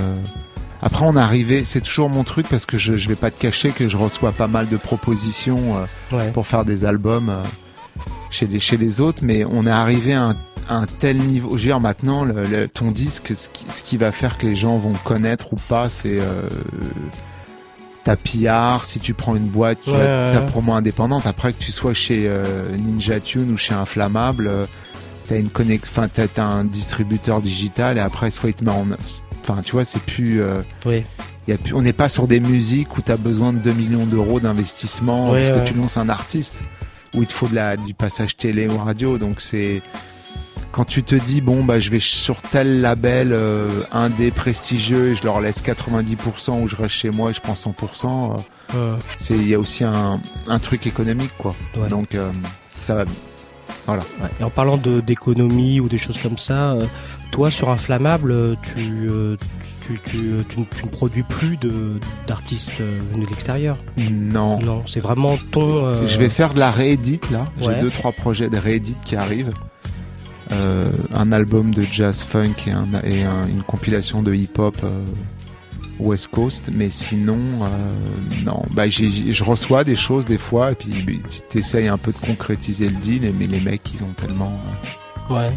[0.82, 1.64] Après, on est arrivé.
[1.64, 4.34] C'est toujours mon truc parce que je, je vais pas te cacher que je reçois
[4.34, 6.32] pas mal de propositions euh, Ouais.
[6.32, 7.44] pour faire des albums euh,
[8.30, 9.24] chez les chez les autres.
[9.24, 10.36] Mais on est arrivé à un,
[10.68, 11.52] à un tel niveau.
[11.52, 14.46] Je veux dire, maintenant, le, le- ton disque, ce qui, ce qui va faire que
[14.48, 16.50] les gens vont connaître ou pas, c'est euh,
[18.06, 21.94] ta PR, si tu prends une boîte qui Ouais, va- indépendante, après que tu sois
[21.94, 24.64] chez euh, Ninja Tune ou chez Inflammable, euh,
[25.28, 28.72] t'as une connex, enfin t'as, t'as un distributeur digital et après soit il te met
[28.72, 28.88] en,
[29.42, 31.04] enfin tu vois c'est plus, euh, Oui.
[31.48, 34.06] y a plus, on n'est pas sur des musiques où t'as besoin de 2 millions
[34.06, 36.56] d'euros d'investissement Ouais, parce que tu lances un artiste
[37.16, 39.82] où il te faut de la, du passage télé ou radio, donc c'est
[40.76, 45.16] quand tu te dis bon bah je vais sur tel label euh, indé prestigieux et
[45.16, 48.36] je leur laisse 90% ou je reste chez moi et je prends 100%
[48.76, 51.88] euh, c'est il y a aussi un, un truc économique quoi Ouais.
[51.88, 52.30] donc euh,
[52.82, 53.06] ça va
[53.88, 54.30] voilà Ouais.
[54.42, 56.86] Et en parlant d'économie ou des choses comme ça, euh,
[57.32, 59.38] toi sur Inflammable, tu, euh,
[59.82, 61.58] tu, tu, tu, ne- tu ne produis plus
[62.28, 63.78] d'artistes euh, venus de l'extérieur?
[64.12, 66.06] non Non, c'est vraiment ton.
[66.06, 67.76] je vais faire de la réédite là Ouais.
[67.76, 69.54] j'ai deux trois projets de réédite qui arrivent
[70.52, 74.78] Euh, un album de jazz funk et, un, et un- une compilation de hip hop
[76.00, 76.70] West Coast.
[76.74, 77.94] Mais sinon euh,
[78.46, 78.64] non.
[78.72, 82.12] Bah j'ai- j'ai- je reçois des choses des fois et puis tu t'essayes un peu
[82.12, 83.34] de concrétiser le deal.
[83.40, 84.60] Mais les mecs ils ont tellement
[85.32, 85.50] euh, Ouais.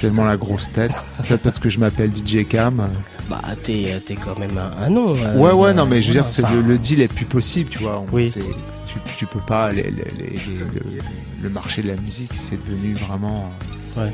[0.00, 0.92] tellement la grosse tête.
[1.26, 2.86] Peut-être parce que je m'appelle DJ Cam euh,
[3.28, 5.14] Bah t'es t'es quand même un, un nom.
[5.16, 7.12] euh, Ouais, ouais, euh, non, mais je veux dire, c'est enfin, le, le deal est
[7.12, 8.00] plus possible, tu vois.
[8.00, 8.30] On- Oui.
[8.30, 9.72] Tu, tu peux pas.
[9.72, 10.36] les- les- les- les-
[10.74, 11.00] le,
[11.42, 13.50] le marché de la musique, c'est devenu vraiment.
[13.96, 14.12] euh, Ouais.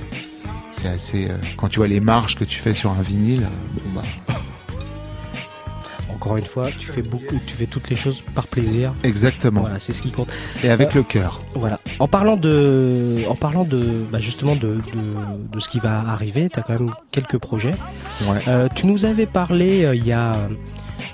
[0.70, 1.26] C'est assez.
[1.28, 4.34] euh, quand tu vois les marges que tu fais sur un vinyle, euh, bon bah.
[6.20, 8.92] Encore une fois, tu fais beaucoup, tu fais toutes les choses par plaisir.
[9.04, 9.62] Exactement.
[9.62, 10.28] Voilà, c'est ce qui compte.
[10.62, 11.40] Et avec Euh, le cœur.
[11.54, 11.80] Voilà.
[11.98, 16.50] En parlant de, en parlant de, bah justement de, de, de ce qui va arriver,
[16.52, 17.72] tu as quand même quelques projets.
[18.28, 18.36] Ouais.
[18.48, 20.36] Euh, tu nous avais parlé euh, il y a,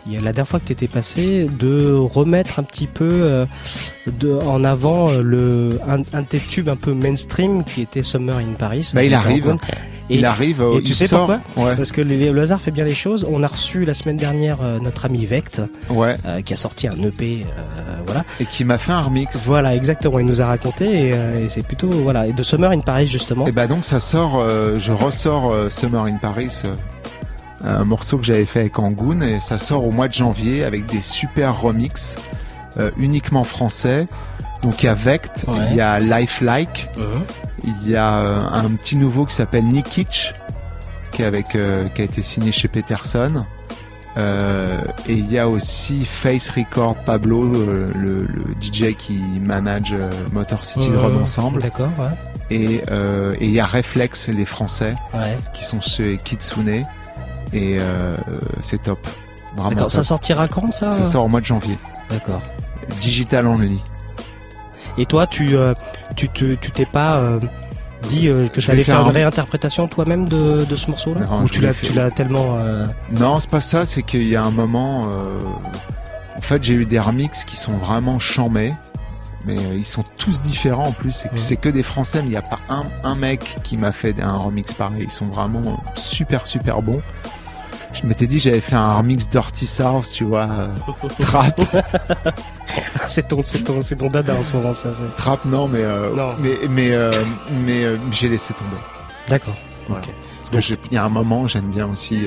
[0.08, 3.08] il y a la dernière fois que tu étais passé de remettre un petit peu
[3.08, 3.46] euh,
[4.08, 8.38] de, en avant le un, un de tes tubes un peu mainstream qui était Summer
[8.38, 8.90] in Paris.
[8.92, 9.54] Bah, il arrive.
[10.08, 10.18] Orgone.
[10.18, 11.76] Il arrive, euh, Et tu il sais sort, pourquoi ouais.
[11.76, 13.26] Parce que le hasard fait bien les choses.
[13.30, 16.16] On a reçu la semaine dernière euh, notre ami Vect, Ouais.
[16.26, 18.24] euh, qui a sorti un EP, euh, voilà.
[18.40, 19.36] Et qui m'a fait un remix.
[19.46, 20.18] Voilà, exactement.
[20.18, 22.26] Il nous a raconté et, euh, et c'est plutôt voilà.
[22.26, 23.46] Et de Summer in Paris justement.
[23.46, 26.72] Et bah donc ça sort, euh, je ressors euh, Summer in Paris, euh,
[27.64, 30.86] un morceau que j'avais fait avec Angoon, et ça sort au mois de janvier avec
[30.86, 32.16] des super remix
[32.78, 34.06] euh, uniquement français.
[34.66, 35.54] Donc il y a Vect, Ouais.
[35.70, 37.22] il y a Lifelike, Mhm.
[37.62, 40.34] il y a euh, un petit nouveau qui s'appelle Nikic,
[41.12, 43.46] qui est avec, euh, qui a été signé chez Peterson.
[44.16, 48.26] Euh, et il y a aussi Face Record Pablo, le, le
[48.60, 49.94] DJ qui manage
[50.32, 50.96] Motor City Mhm.
[50.96, 51.62] Drum Ensemble.
[51.62, 51.90] D'accord.
[51.96, 52.16] Ouais.
[52.50, 52.82] Et
[53.40, 55.38] il y a Reflex, les Français, Ouais.
[55.52, 56.82] qui sont chez Kitsune.
[57.52, 57.78] Et
[58.62, 59.06] c'est top.
[59.54, 59.90] Vraiment D'accord.
[59.92, 60.06] Ça top.
[60.06, 60.90] sortira quand ça?
[60.90, 61.78] Ça sort au mois de janvier.
[62.10, 62.42] D'accord.
[63.00, 63.80] Digital only.
[64.98, 65.74] Et toi, tu euh,
[66.16, 67.38] tu te tu t'es pas euh,
[68.08, 71.48] dit euh, que tu allais faire une un- réinterprétation toi-même de, de ce morceau-là Ou
[71.48, 71.86] tu l'as fait.
[71.86, 72.58] tu l'as tellement
[73.12, 75.08] Non, c'est pas ça, c'est qu'il y a un moment.
[76.36, 78.74] En fait, j'ai eu des remixes qui sont vraiment chamés.
[79.44, 81.12] Mais ils sont tous différents en plus.
[81.12, 81.40] C'est que, Ouais.
[81.40, 84.20] c'est que des Français, mais il n'y a pas un, un mec qui m'a fait
[84.20, 85.02] un remix pareil.
[85.04, 87.00] Ils sont vraiment super super bons.
[88.02, 90.68] Je m'étais dit j'avais fait un remix Dirty South, tu vois, euh,
[91.20, 91.60] trap.
[93.06, 94.90] c'est ton c'est ton c'est ton dada en ce moment ça.
[94.94, 96.34] c'est- Trap non, mais euh, Non.
[96.38, 97.24] mais mais euh,
[97.64, 98.76] mais euh, j'ai laissé tomber.
[99.28, 99.56] D'accord.
[99.88, 100.04] Voilà.
[100.38, 102.26] Parce que j'ai- il y a un moment, j'aime bien aussi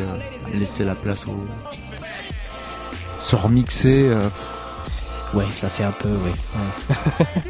[0.53, 1.45] laisser la place au
[3.19, 4.09] se remixer.
[5.33, 6.31] Ouais, ça fait un peu, oui.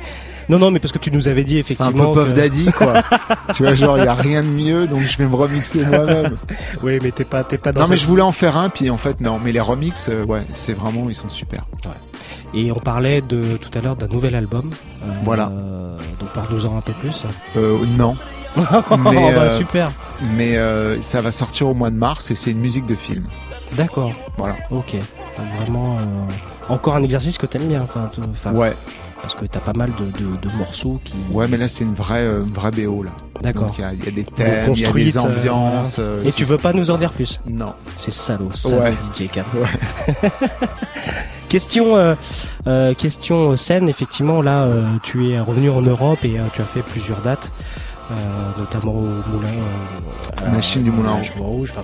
[0.49, 2.11] Non, non, mais parce que tu nous avais dit C'est un effectivement.
[2.11, 3.03] peu Puff que- Daddy, quoi.
[3.53, 6.37] tu vois, genre, il y a rien de mieux, donc je vais me remixer moi-même.
[6.83, 8.89] oui, mais t'es pas, t'es pas dans Non, mais je voulais en faire un, puis
[8.89, 9.39] en fait, non.
[9.43, 11.65] Mais les remix, euh, ouais, c'est vraiment, ils sont super.
[12.53, 14.71] Et on parlait de tout à l'heure d'un nouvel album.
[15.05, 15.51] Euh, Voilà.
[16.19, 17.23] Donc parle-nous-en un peu plus.
[17.55, 18.15] Euh, non.
[18.57, 19.91] Oh, bah, euh, super.
[20.35, 23.25] Mais euh, ça va sortir au mois de mars et c'est une musique de film.
[23.77, 24.11] D'accord.
[24.37, 24.55] Voilà.
[24.71, 24.95] Ok.
[25.59, 25.97] Vraiment,
[26.67, 27.83] encore un exercice que t'aimes bien.
[27.83, 28.09] Enfin,
[28.53, 28.75] Ouais.
[29.21, 31.15] Parce que t'as pas mal de, de- de morceaux qui.
[31.31, 33.11] Ouais, mais là, c'est une vraie, euh, une vraie BO, là.
[33.41, 33.71] D'accord.
[33.77, 35.99] Il y a- il y, a des thèmes, il y a des ambiances.
[35.99, 37.39] euh, euh, Et c'est- tu veux pas nous en dire plus?
[37.45, 37.73] Non.
[37.97, 38.93] C'est salaud, salaud Ouais.
[39.13, 39.45] DJ Cam.
[41.49, 42.15] question, euh,
[42.67, 43.89] euh, question scène.
[43.89, 47.51] Effectivement, là, euh, tu es revenu en Europe et euh, tu as fait plusieurs dates,
[48.11, 48.15] euh,
[48.57, 49.49] notamment au Moulin.
[50.43, 51.33] euh, Machine du Moulin Rouge.
[51.37, 51.83] Rouge, enfin,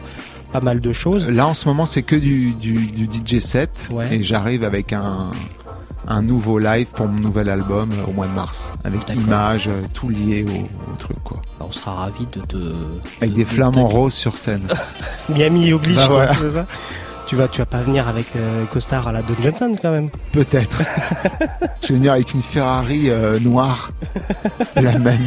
[0.51, 1.27] pas mal de choses.
[1.27, 3.89] Là, en ce moment, c'est que du, du, du DJ set.
[3.91, 4.15] Ouais.
[4.15, 5.29] Et j'arrive avec un,
[6.07, 8.73] un nouveau live pour mon nouvel album euh, au mois de mars.
[8.83, 11.37] Avec images, euh, tout lié au, au truc, quoi.
[11.59, 12.57] Bah, on sera ravis de te.
[13.21, 14.67] Avec de- des de roses sur scène.
[15.29, 16.35] Miami oblige, Bah, quoi, voilà.
[16.37, 16.65] c'est ça
[17.27, 20.09] tu vas, tu vas pas venir avec euh, costard à la Don Johnson quand même.
[20.31, 20.83] Peut-être.
[21.81, 23.89] Je vais venir avec une Ferrari euh, noire.
[24.75, 25.25] La même.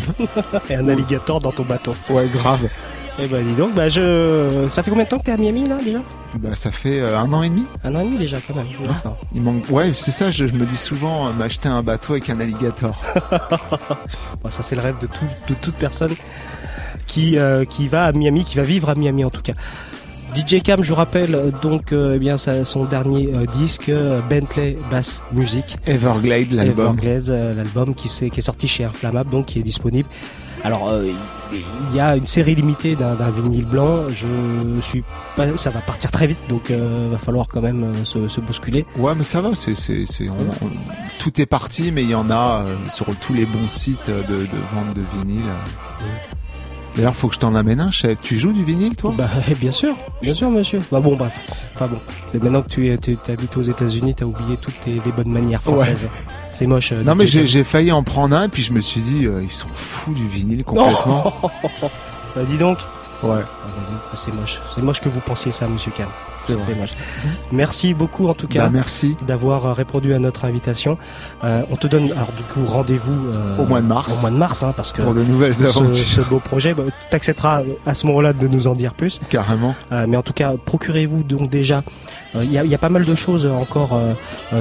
[0.71, 1.93] Et un alligator dans ton bateau.
[2.09, 2.69] Ouais, grave.
[3.21, 5.67] Eh ben dis donc, bah je, ça fait combien de temps que t'es à Miami
[5.67, 5.99] là déjà?
[6.39, 7.65] Bah, ça fait euh, un an et demi.
[7.83, 8.67] Un an et demi déjà quand même.
[8.87, 9.17] D'accord.
[9.35, 9.69] Il manque.
[9.71, 10.31] Ouais, c'est ça.
[10.31, 13.03] Je, je me dis souvent euh, m'acheter un bateau avec un alligator.
[14.43, 16.15] Bon, ça c'est le rêve de, tout, de toute personne
[17.09, 19.55] qui, euh, qui va à Miami, qui va vivre à Miami en tout cas.
[20.35, 23.91] DJ Cam, je vous rappelle donc eh bien son dernier disque
[24.29, 25.77] Bentley Bass Music.
[25.87, 26.99] Everglade, l'album.
[26.99, 30.09] Everglades, euh, l'album qui est sorti chez Inflammable, donc qui est disponible.
[30.65, 31.05] Alors, euh,
[31.53, 34.07] il y a une série limitée d'un vinyle blanc.
[34.09, 35.05] Je suis
[35.37, 38.41] pas, ça va partir très vite, donc euh, va falloir quand même euh, se, se
[38.41, 38.85] bousculer.
[38.97, 39.51] Ouais, mais ça va.
[39.55, 39.75] C'est,
[41.19, 44.37] tout est parti, mais il y en a euh, sur tous les bons sites de,
[44.37, 45.51] de vente de vinyle.
[46.99, 47.91] D'ailleurs, faut que je t'en amène un.
[47.93, 48.21] chef.
[48.21, 49.15] Tu joues du vinyle, toi?
[49.17, 49.29] Bah,
[49.61, 50.81] bien sûr, bien sûr, monsieur.
[50.91, 51.39] Bah bon, bref.
[51.77, 52.01] Enfin bon,
[52.33, 55.31] c'est maintenant que tu, es- tu habites aux États-Unis, t'as oublié toutes tes, les bonnes
[55.33, 56.09] manières françaises.
[56.51, 56.91] C'est moche.
[56.93, 59.53] euh, Non, mais j'ai, failli en prendre un, puis je me suis dit, euh, ils
[59.53, 61.33] sont fous du vinyle complètement.
[62.37, 62.79] Bah, dis donc.
[63.23, 63.41] Ouais.
[63.43, 64.61] Ah, bah, C'est moche.
[64.75, 66.07] C'est moche que vous pensiez ça, monsieur Cam.
[66.37, 66.75] C'est vrai.
[66.77, 66.93] moche.
[67.53, 68.65] Merci beaucoup en tout cas.
[68.65, 69.17] Bah, merci.
[69.27, 70.99] D'avoir euh, répondu à notre invitation.
[71.45, 74.17] Euh, on te donne alors du coup rendez-vous euh, Au mois de mars.
[74.17, 75.95] Au mois de mars, hein, parce que Pour de nouvelles ce- aventures.
[76.07, 79.21] Ce, beau projet, bah, t'accepteras euh, à ce moment-là de nous en dire plus.
[79.31, 79.75] Carrément.
[79.93, 81.83] Euh, mais en tout cas, procurez-vous donc déjà.
[82.37, 83.99] euh, Il y, a, y a pas mal de choses encore.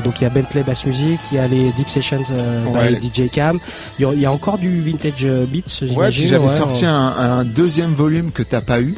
[0.03, 2.95] donc il y a Bentley Bass Music, il y a les Deep Sessions euh, Ouais.
[2.95, 3.59] by DJ Cam.
[3.99, 5.61] Il y, y a encore du vintage beats.
[5.81, 8.95] Ouais, j'imagine, puis j'avais ouais, sorti un, un deuxième volume que t'as pas eu,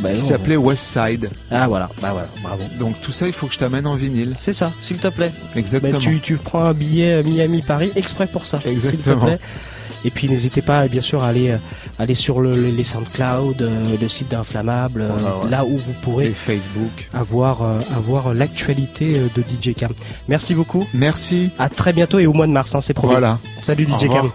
[0.00, 1.30] ben, qui s'appelait West Side.
[1.50, 2.62] Ah voilà, bah voilà, bravo.
[2.78, 4.34] Donc tout ça, il faut que je t'amène en vinyle.
[4.38, 5.32] C'est ça, s'il te plaît.
[5.54, 5.92] Exactement.
[5.94, 9.24] Bah, tu, tu prends un billet Miami-Paris exprès pour ça, s'il te Exactement.
[9.26, 9.38] plaît.
[10.04, 11.56] Et puis n'hésitez pas, bien sûr, à aller, euh,
[11.98, 15.08] aller sur le, le- les SoundCloud, euh, le site d'Inflammable, euh,
[15.42, 15.50] ouais.
[15.50, 17.08] là où vous pourrez Et Facebook.
[17.12, 17.62] avoir,
[17.96, 19.90] avoir l'actualité de DJ Cam.
[20.28, 20.86] Merci beaucoup.
[20.94, 21.50] Merci.
[21.58, 23.12] À très bientôt et au mois de mars, hein, c'est promis.
[23.14, 23.38] Voilà.
[23.62, 24.08] Salut DJ.
[24.08, 24.30] Cam.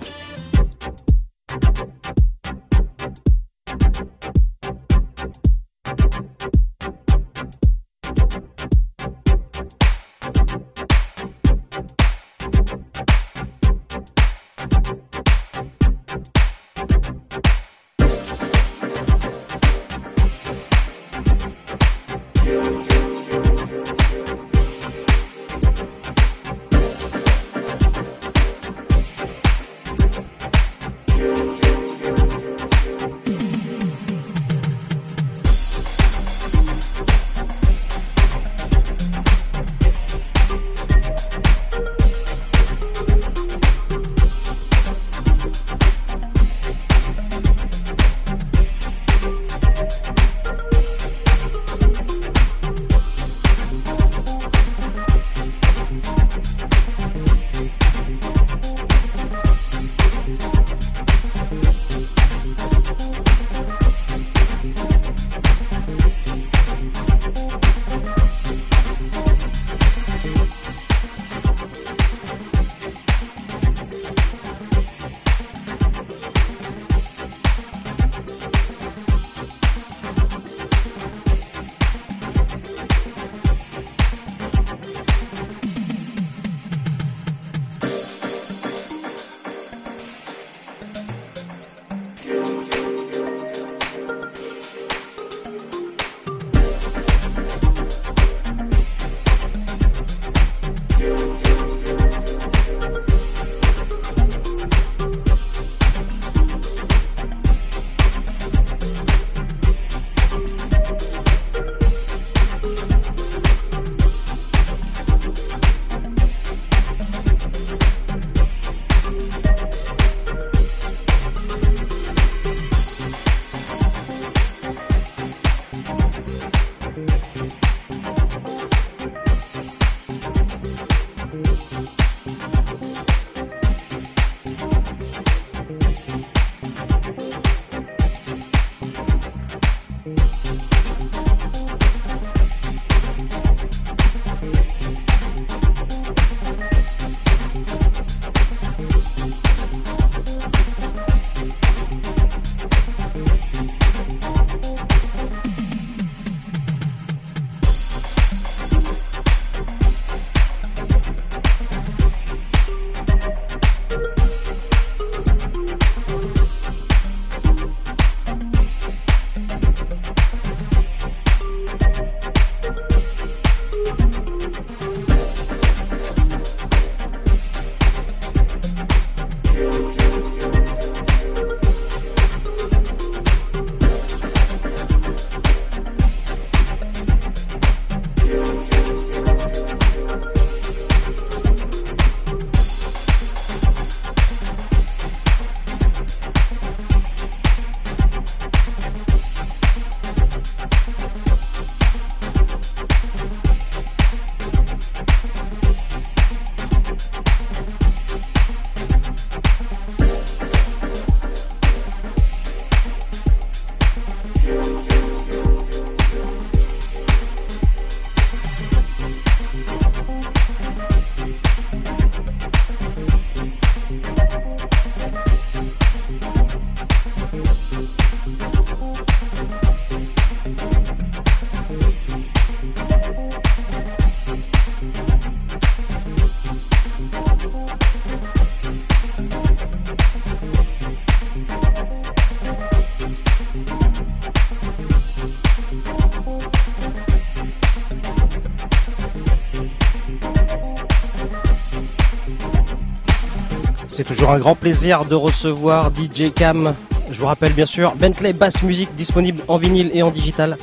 [254.32, 256.74] Un grand plaisir de recevoir DJ Cam.
[257.12, 260.58] Je vous rappelle bien sûr Bentley Bass Music disponible en vinyle et en digital.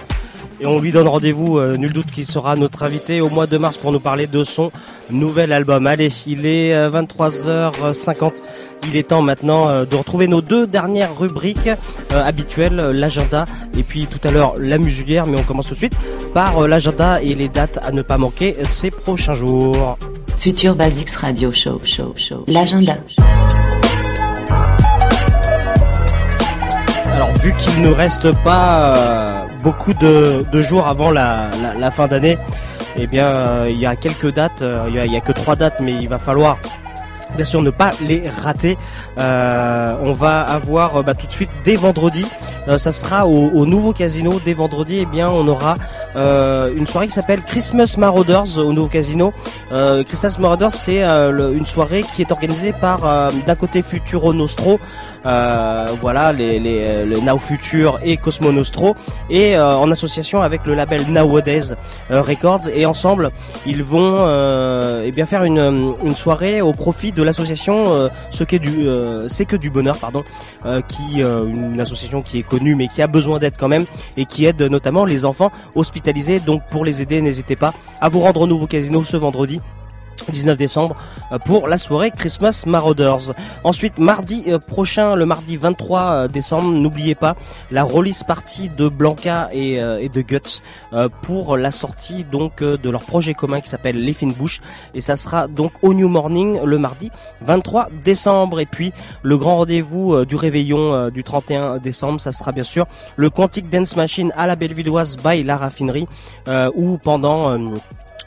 [0.60, 3.56] Et on lui donne rendez-vous, euh, nul doute qu'il sera notre invité au mois de
[3.58, 4.72] mars pour nous parler de son
[5.08, 5.86] nouvel album.
[5.86, 8.32] Allez, il est euh, 23h50.
[8.88, 13.44] Il est temps maintenant euh, de retrouver nos deux dernières rubriques euh, habituelles, euh, l'agenda
[13.76, 15.26] et puis tout à l'heure la musulière.
[15.26, 15.96] Mais on commence tout de suite
[16.34, 19.98] par euh, l'agenda et les dates à ne pas manquer euh, ces prochains jours.
[20.38, 22.44] Future Basics Radio Show, show, show.
[22.46, 22.96] L'agenda.
[27.12, 31.50] Alors vu qu'il ne reste pas euh, beaucoup de, jours avant la,
[31.90, 32.38] fin d'année,
[32.96, 35.32] eh bien euh, il y a quelques dates, euh, il y a, y a que
[35.32, 36.58] trois dates, mais il va falloir
[37.36, 38.78] bien sûr ne pas les rater.
[39.18, 42.24] Euh, on va avoir bah, tout de suite dès vendredi,
[42.78, 44.40] ça sera au, au nouveau casino.
[44.44, 45.76] Dès vendredi, eh bien on aura
[46.16, 49.32] une soirée qui s'appelle Christmas Marauders au nouveau casino.
[50.06, 54.80] Christmas Marauders, c'est une soirée qui est organisée par d'un côté Futuro Nostro,
[55.22, 58.94] voilà les, les, le Now Future et Cosmo Nostro,
[59.30, 61.74] et euh, en association avec le label Nowadays
[62.10, 62.68] euh, Records.
[62.74, 63.30] Et ensemble,
[63.66, 68.44] ils vont euh, eh bien faire une, une soirée au profit de l'association euh, ce
[68.44, 70.22] qu'est du euh, c'est que du bonheur pardon
[70.64, 73.84] euh, qui euh, une association qui est connue mais qui a besoin d'aide quand même
[74.16, 78.20] et qui aide notamment les enfants hospitalisés donc pour les aider n'hésitez pas à vous
[78.20, 79.60] rendre au nouveau casino ce vendredi
[80.26, 80.96] 19 décembre
[81.32, 83.34] euh, pour la soirée Christmas Marauders.
[83.64, 87.36] Ensuite, mardi euh, prochain, le mardi 23 euh, décembre, n'oubliez pas
[87.70, 90.62] la release party de Blanca et, et de Guts
[91.22, 94.60] pour la sortie donc de leur projet commun qui s'appelle Les Fines Bouches
[94.94, 97.10] et ça sera donc au New Morning le mardi
[97.42, 98.92] 23 décembre et puis
[99.22, 102.86] le grand rendez-vous du réveillon du 31 décembre, ça sera bien sûr
[103.16, 106.08] le Quantic Dance Machine à la Bellevilloise by la raffinerie
[106.74, 107.56] où pendant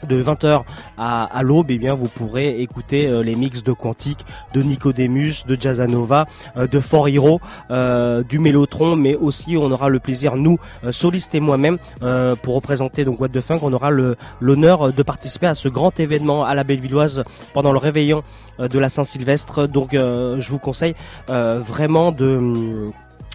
[0.08, 0.62] de 20h
[0.98, 4.24] à, à l'aube, eh bien, vous pourrez écouter euh, les mix de Quantique,
[4.54, 6.26] de Nicodemus, de Jazzanova,
[6.56, 10.58] euh, de For Hero, euh, du Mélotron, mais aussi on aura le plaisir, nous,
[10.90, 11.78] solistes et moi-même,
[12.42, 13.90] pour représenter donc What the Funk, on aura
[14.40, 17.22] l'honneur de participer à ce grand événement à la Bellevilloise
[17.54, 18.22] pendant le réveillon
[18.58, 19.66] de la Saint-Sylvestre.
[19.66, 20.94] Donc, je vous conseille
[21.28, 22.90] vraiment de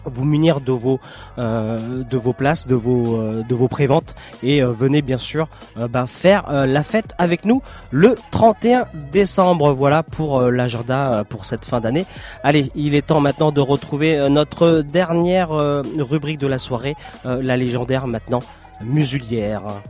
[0.07, 0.99] vous munir de vos
[1.37, 5.47] euh, de vos places, de vos euh, de vos préventes et euh, venez bien sûr
[5.75, 7.61] bah, faire la fête avec nous
[7.91, 9.73] le 31 décembre.
[9.73, 12.05] Voilà pour l'agenda pour cette fin d'année.
[12.43, 18.07] Allez, il est temps maintenant de retrouver notre dernière rubrique de la soirée, la légendaire
[18.07, 18.41] maintenant
[18.81, 19.81] musulière.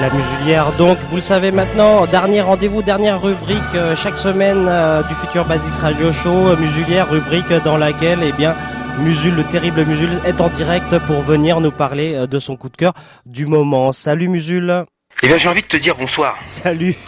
[0.00, 5.02] La musulière, donc, vous le savez maintenant, dernier rendez-vous, dernière rubrique euh, chaque semaine euh,
[5.02, 8.54] du futur Basis Radio Show, euh, musulière, rubrique dans laquelle, eh bien,
[9.00, 12.76] Musul, le terrible Musul, est en direct pour venir nous parler de son coup de
[12.76, 12.92] cœur
[13.26, 13.90] du moment.
[13.90, 14.84] Salut Musul.
[15.20, 16.38] Eh bien, j'ai envie de te dire bonsoir.
[16.46, 16.94] Salut.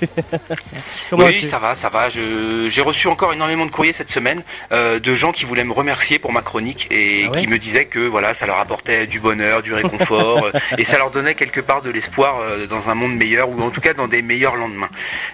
[1.12, 2.08] Oui, ça va, ça va.
[2.08, 6.20] J'ai reçu encore énormément de courriers cette semaine euh, de gens qui voulaient me remercier
[6.20, 9.18] pour ma chronique et Ah ouais qui me disaient que voilà, ça leur apportait du
[9.18, 12.94] bonheur, du réconfort euh, et ça leur donnait quelque part de l'espoir euh, dans un
[12.94, 14.88] monde meilleur ou en tout cas dans des meilleurs lendemains.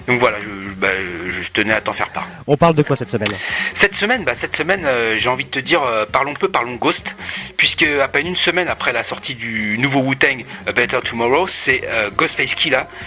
[0.09, 0.89] Donc voilà, je, bah,
[1.28, 2.27] je tenais à t'en faire part.
[2.47, 3.28] On parle de quoi cette semaine?
[3.74, 4.86] Cette semaine, bah, cette semaine,
[5.19, 7.15] j'ai envie de te dire, parlons peu, parlons Ghost,
[7.59, 10.44] puisque à peine une semaine après la sortie du nouveau Wu-Tang
[10.74, 11.82] Better Tomorrow, c'est
[12.16, 12.55] Ghostface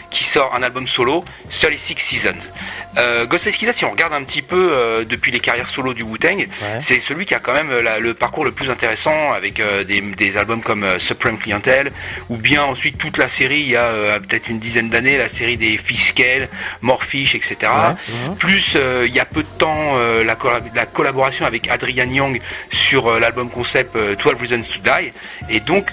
[0.09, 1.23] Qui sort un album solo,
[1.61, 2.33] 36 Seasons.
[2.97, 6.01] Euh, Ghostface Killah, si on regarde un petit peu euh, depuis les carrières solo du
[6.03, 6.47] Wu-Tang,
[6.81, 9.83] c'est celui qui a quand même euh, la- le parcours le plus intéressant avec euh,
[9.83, 11.91] des, des albums comme Supreme Clientele,
[12.29, 15.55] ou bien ensuite toute la série, il y a peut-être une dizaine d'années, la série
[15.57, 16.49] des Fiscal,
[16.81, 17.55] Morfish, etc.
[17.63, 18.35] Ouais.
[18.37, 18.75] Plus
[19.05, 19.95] il y a peu de temps
[20.25, 20.35] la,
[20.75, 22.41] la collaboration avec Adrian Young
[22.71, 25.11] sur l'album concept euh, 12 Reasons to Die
[25.49, 25.89] et donc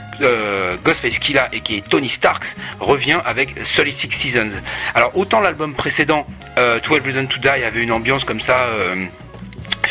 [0.85, 4.51] Ghostface Killah et qui est Tony Starks revient avec 36 Seasons.
[4.95, 6.27] Alors autant l'album précédent
[6.59, 9.07] euh, 12 Reasons to Die avait une ambiance comme ça euh,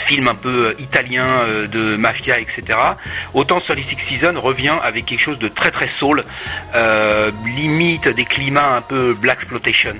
[0.05, 2.77] film un peu euh, italien euh, de mafia etc
[3.33, 6.23] autant 36 Seasons revient avec quelque chose de très très soul
[6.75, 9.95] euh, limite des climats un peu black exploitation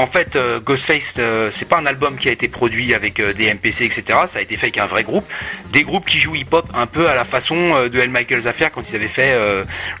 [0.00, 3.34] En fait, euh, Ghostface, euh, c'est pas un album qui a été produit avec euh,
[3.34, 4.02] des MPC, etc.
[4.28, 5.26] Ça a été fait avec un vrai groupe.
[5.72, 8.08] Des groupes qui jouent hip-hop un peu à la façon euh, de L.
[8.08, 9.36] Michael's Affair quand ils avaient fait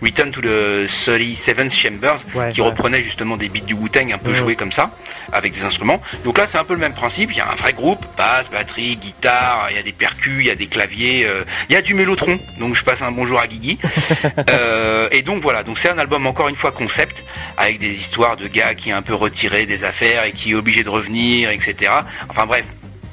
[0.00, 2.66] Return to the 37th Chambers, Ouais, qui ouais.
[2.68, 4.36] reprenait justement des beats du Wu-Tang un peu Ouais.
[4.36, 4.90] joués comme ça,
[5.32, 6.00] avec des instruments.
[6.24, 7.30] Donc là, c'est un peu le même principe.
[7.32, 10.46] Il y a un vrai groupe, basse, batterie, guitare, il y a des percus, il
[10.46, 11.26] y a des claviers,
[11.68, 12.38] il y a du mélotron.
[12.58, 13.78] Donc je passe un bonjour à Guigui.
[15.12, 17.22] Et donc voilà, donc c'est un album encore une fois concept,
[17.58, 19.84] avec des histoires de gars qui est un peu retiré des
[20.26, 21.92] et qui est obligé de revenir, etc.
[22.28, 22.64] Enfin bref,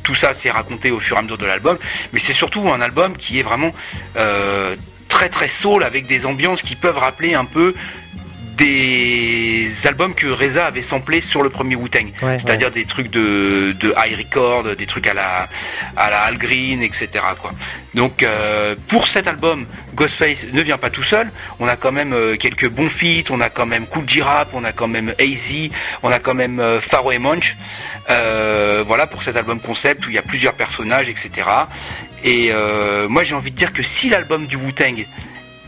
[0.03, 1.77] tout ça c'est raconté au fur et à mesure de l'album,
[2.13, 3.73] mais c'est surtout un album qui est vraiment
[4.15, 4.75] euh,
[5.09, 7.73] très très soul avec des ambiances qui peuvent rappeler un peu
[8.57, 12.11] des albums que Reza avait samplés sur le premier Wu-Tang.
[12.21, 15.47] Ouais, C'est-à-dire des trucs de, de high record, des trucs à la,
[15.95, 17.09] à la Al Green, etc.
[17.39, 17.51] Quoi.
[17.93, 19.65] Donc euh, pour cet album,
[19.95, 21.29] Ghostface ne vient pas tout seul.
[21.59, 24.63] On a quand même euh, quelques bons feats, on a quand même Cool G-Rap, on
[24.63, 25.69] a quand même AZ,
[26.03, 27.55] on a quand même euh, Pharaoh et Munch.
[28.09, 31.47] Euh, voilà pour cet album concept où il y a plusieurs personnages, etc.
[32.23, 35.05] Et euh, moi j'ai envie de dire que si l'album du Wu-Tang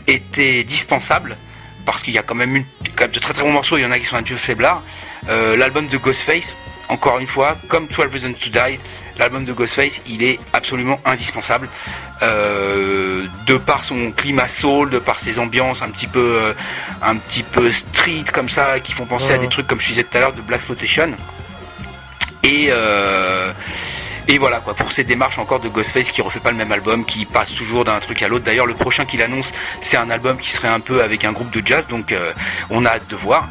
[0.06, 1.36] était dispensable,
[1.84, 3.90] parce qu'il y a quand même, une, de très très bons morceaux, il y en
[3.90, 4.82] a qui sont un peu faiblards,
[5.28, 6.54] euh, l'album de Ghostface,
[6.88, 8.78] encore une fois, comme 12 Reasons to Die,
[9.18, 11.68] l'album de Ghostface, il est absolument indispensable.
[12.22, 16.52] Euh, de par son climat soul, de par ses ambiances un petit peu, euh,
[17.02, 20.02] un petit peu street comme ça, qui font penser à des trucs comme je disais
[20.02, 21.12] tout à l'heure de Black Flotation.
[22.42, 23.52] Et euh,
[24.30, 27.04] et voilà quoi, pour ces démarches encore de Ghostface qui refait pas le même album,
[27.04, 28.44] qui passe toujours d'un truc à l'autre.
[28.44, 29.50] D'ailleurs, le prochain qu'il annonce,
[29.82, 32.32] c'est un album qui serait un peu avec un groupe de jazz, donc euh,
[32.70, 33.48] on a hâte de voir.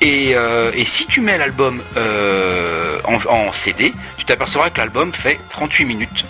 [0.00, 5.12] Et, euh, et si tu mets l'album euh, en, en CD, tu t'apercevras que l'album
[5.12, 6.24] fait 38 minutes.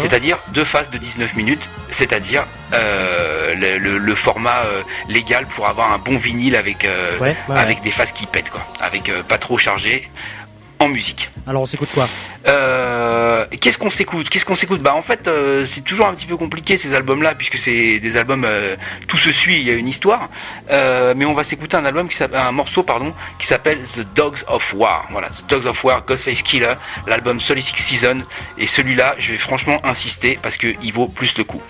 [0.00, 4.62] C'est-à-dire deux phases de 19 minutes, c'est-à-dire euh, le, le- le format
[5.08, 6.86] légal pour avoir un bon vinyle avec,
[7.20, 10.08] ouais, avec des phases qui pètent, quoi, avec pas trop chargé
[10.82, 11.30] en musique.
[11.46, 12.08] Alors on s'écoute quoi?
[12.46, 14.28] Euh, Qu'est-ce qu'on s'écoute?
[14.28, 14.80] Qu'est-ce qu'on s'écoute?
[14.82, 18.16] Bah en fait euh, c'est toujours un petit peu compliqué ces albums-là puisque c'est des
[18.16, 18.76] albums euh,
[19.06, 20.28] tout se suit, il y a une histoire.
[20.70, 24.06] Euh, mais on va s'écouter un album qui s'appelle un morceau pardon qui s'appelle The
[24.14, 25.06] Dogs of War.
[25.10, 26.74] Voilà, The Dogs of War, Ghostface Killer,
[27.06, 28.18] l'album Solid Six Season.
[28.58, 31.62] Et celui-là, je vais franchement insister parce que il vaut plus le coup.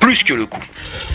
[0.00, 0.62] Plus que le coup.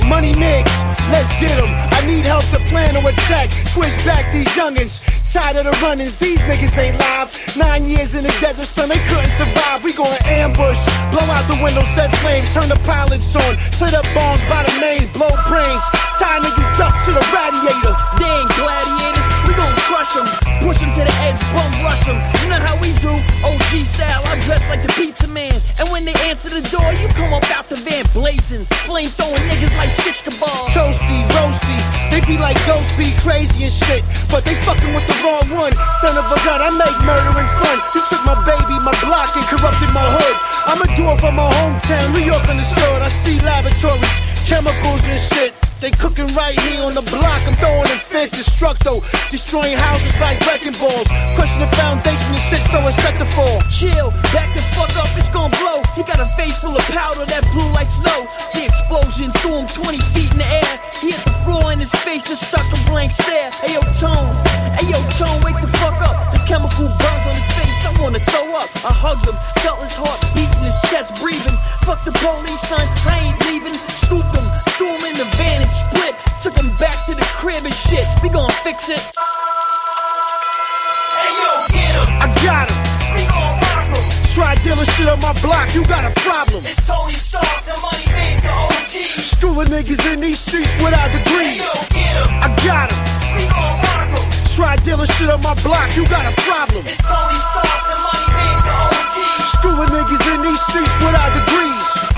[0.05, 0.69] Money niggas,
[1.09, 1.71] let's get 'em.
[1.93, 3.49] I need help to plan or attack.
[3.73, 4.99] Switch back these youngins.
[5.33, 7.57] Tired of the runnings, these niggas ain't live.
[7.57, 9.83] Nine years in the desert, son, they couldn't survive.
[9.83, 10.77] We gonna ambush,
[11.09, 13.57] blow out the window, set flames, turn the pilots on.
[13.73, 15.81] set up bombs by the main, blow brains.
[16.21, 17.97] Tie niggas up to the radiator.
[18.21, 19.27] They ain't gladiators,
[19.93, 20.25] crush 'em.
[20.65, 22.17] Push 'em to the edge, bum rush 'em.
[22.41, 23.13] You know how we do,
[23.45, 24.23] OG style.
[24.25, 25.61] I dress like the pizza man.
[25.77, 28.65] And when they answer the door, you come up out the van blazing.
[28.87, 30.65] Flame throwing niggas like shish kebab.
[30.73, 31.77] Toasty, roasty.
[32.09, 34.03] They be like ghost be crazy and shit.
[34.31, 35.73] But they fucking with the wrong one.
[36.01, 37.77] Son of a gun, I make murder and fun.
[37.93, 40.37] You took my baby, my block, and corrupted my hood.
[40.71, 42.99] I'ma do it for my hometown, New York understood.
[43.07, 44.17] I see laboratories,
[44.49, 45.53] chemicals and shit.
[45.83, 47.43] They cooking right here on the block.
[47.43, 51.11] I'm throwing a fit destructo, destroying houses like wrecking balls.
[51.35, 53.59] Crushing the foundation and shit, so it's set to fall.
[53.67, 55.83] Chill, back the fuck up, it's gonna blow.
[55.99, 58.23] He got a face full of powder that blew like snow.
[58.53, 60.82] The explosion threw him 20 feet in the air.
[61.03, 63.51] He hit the floor and his face just stuck a blank stare.
[63.59, 64.31] Hey yo, Tone,
[64.79, 66.31] hey yo, Tone, wake the fuck up.
[66.31, 68.71] The chemical burns on his face, I wanna throw up.
[68.87, 71.59] I hugged him, felt his heart beating, his chest breathing.
[71.83, 73.75] Fuck the police, son, I ain't leaving.
[73.99, 74.47] Scooped him,
[74.79, 76.15] threw him in the van and split.
[76.39, 78.07] Took him back to the crib and shit.
[78.23, 79.03] We gon' fix it.
[81.19, 82.07] Hey yo, get him.
[82.23, 82.92] I got him.
[84.33, 86.65] Try dealing shit on my block, you got a problem.
[86.65, 89.21] It's Tony Starks and Money Big, the OG.
[89.21, 91.61] Schooling niggas in these streets without degrees.
[91.61, 92.17] Hey yo, get.
[92.41, 92.97] I got him.
[93.37, 94.25] We gon' rock him.
[94.55, 96.81] Try dealing shit on my block, you got a problem.
[96.87, 99.17] It's Tony Starks and Money Big, the OG.
[99.53, 102.12] Schooling niggas in these streets without degrees.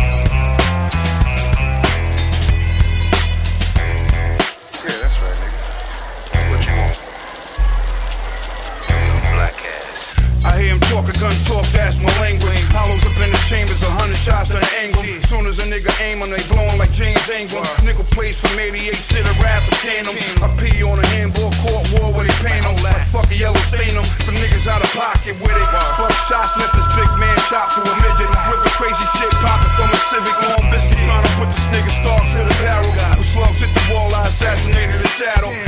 [11.05, 12.57] Talk a gun talk, that's my language.
[12.73, 15.03] Hollows up in the chambers, a hundred shots on the angle.
[15.29, 17.65] Soon as a nigga aim 'em, they blowin' like James Ingram.
[17.83, 20.15] Nickel plates from 88, shit a rap for tandem.
[20.41, 22.75] I pee on a handball court wall where they paint 'em.
[22.85, 24.05] I fuck a yellow stain 'em.
[24.25, 25.69] Some niggas out of pocket with it.
[25.97, 28.29] Buck shots, left this big man chop to a midget.
[28.49, 30.97] Whipping crazy shit, popping from a Civic long biscuit.
[31.05, 32.91] Trying to put this nigga stars to the barrel.
[33.17, 35.64] With slugs hit the wall, I assassinated the shadow.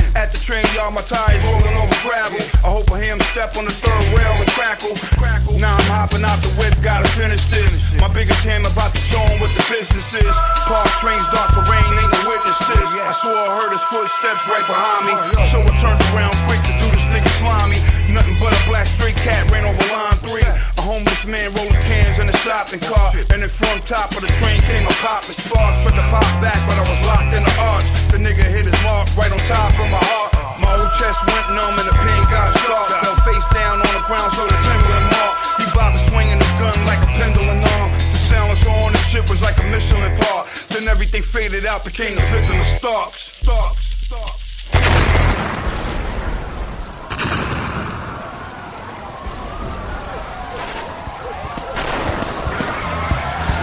[0.48, 2.40] At y'all, my tires rolling over gravel.
[2.64, 4.96] I hope I hear him step on the third rail and crackle.
[5.20, 5.60] Crackle.
[5.60, 7.68] Now I'm hopping out the whip, gotta finish this.
[8.00, 10.34] My biggest ham about to show him what the business is.
[10.64, 12.88] Park trains, dark terrain, ain't no witnesses.
[12.96, 15.14] I swore I heard his footsteps right behind me.
[15.52, 17.84] So I turned around quick to do this nigga slimy.
[18.08, 20.48] Nothing but a black stray cat ran over line three.
[20.48, 23.12] A homeless man rolling cans in a shopping car.
[23.36, 25.84] And then from top of the train came a pop and sparks.
[25.84, 27.84] Tried to pop back, but I was locked in the arch.
[28.08, 30.27] The nigga hit his mark right on top of my heart.
[30.60, 32.88] My old chest went numb and the pain got sharp.
[33.02, 35.34] Fell face down on the ground, so the tingling mark.
[35.58, 37.92] He bobbed swinging his gun like a pendulum arm.
[37.92, 40.48] The silencer on the ship was like a Michelin part.
[40.70, 42.66] Then everything faded out, became the victim of.
[42.66, 43.32] Starks.
[43.42, 43.84] Starks.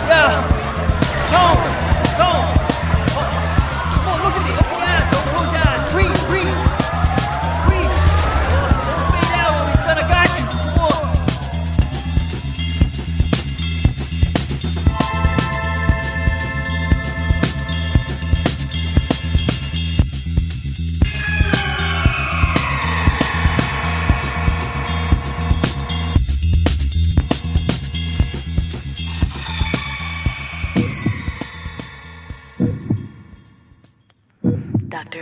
[0.07, 0.43] Yeah.
[1.31, 1.94] Tone.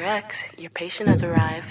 [0.04, 0.16] Dr.
[0.16, 1.54] X, your patient has arrived.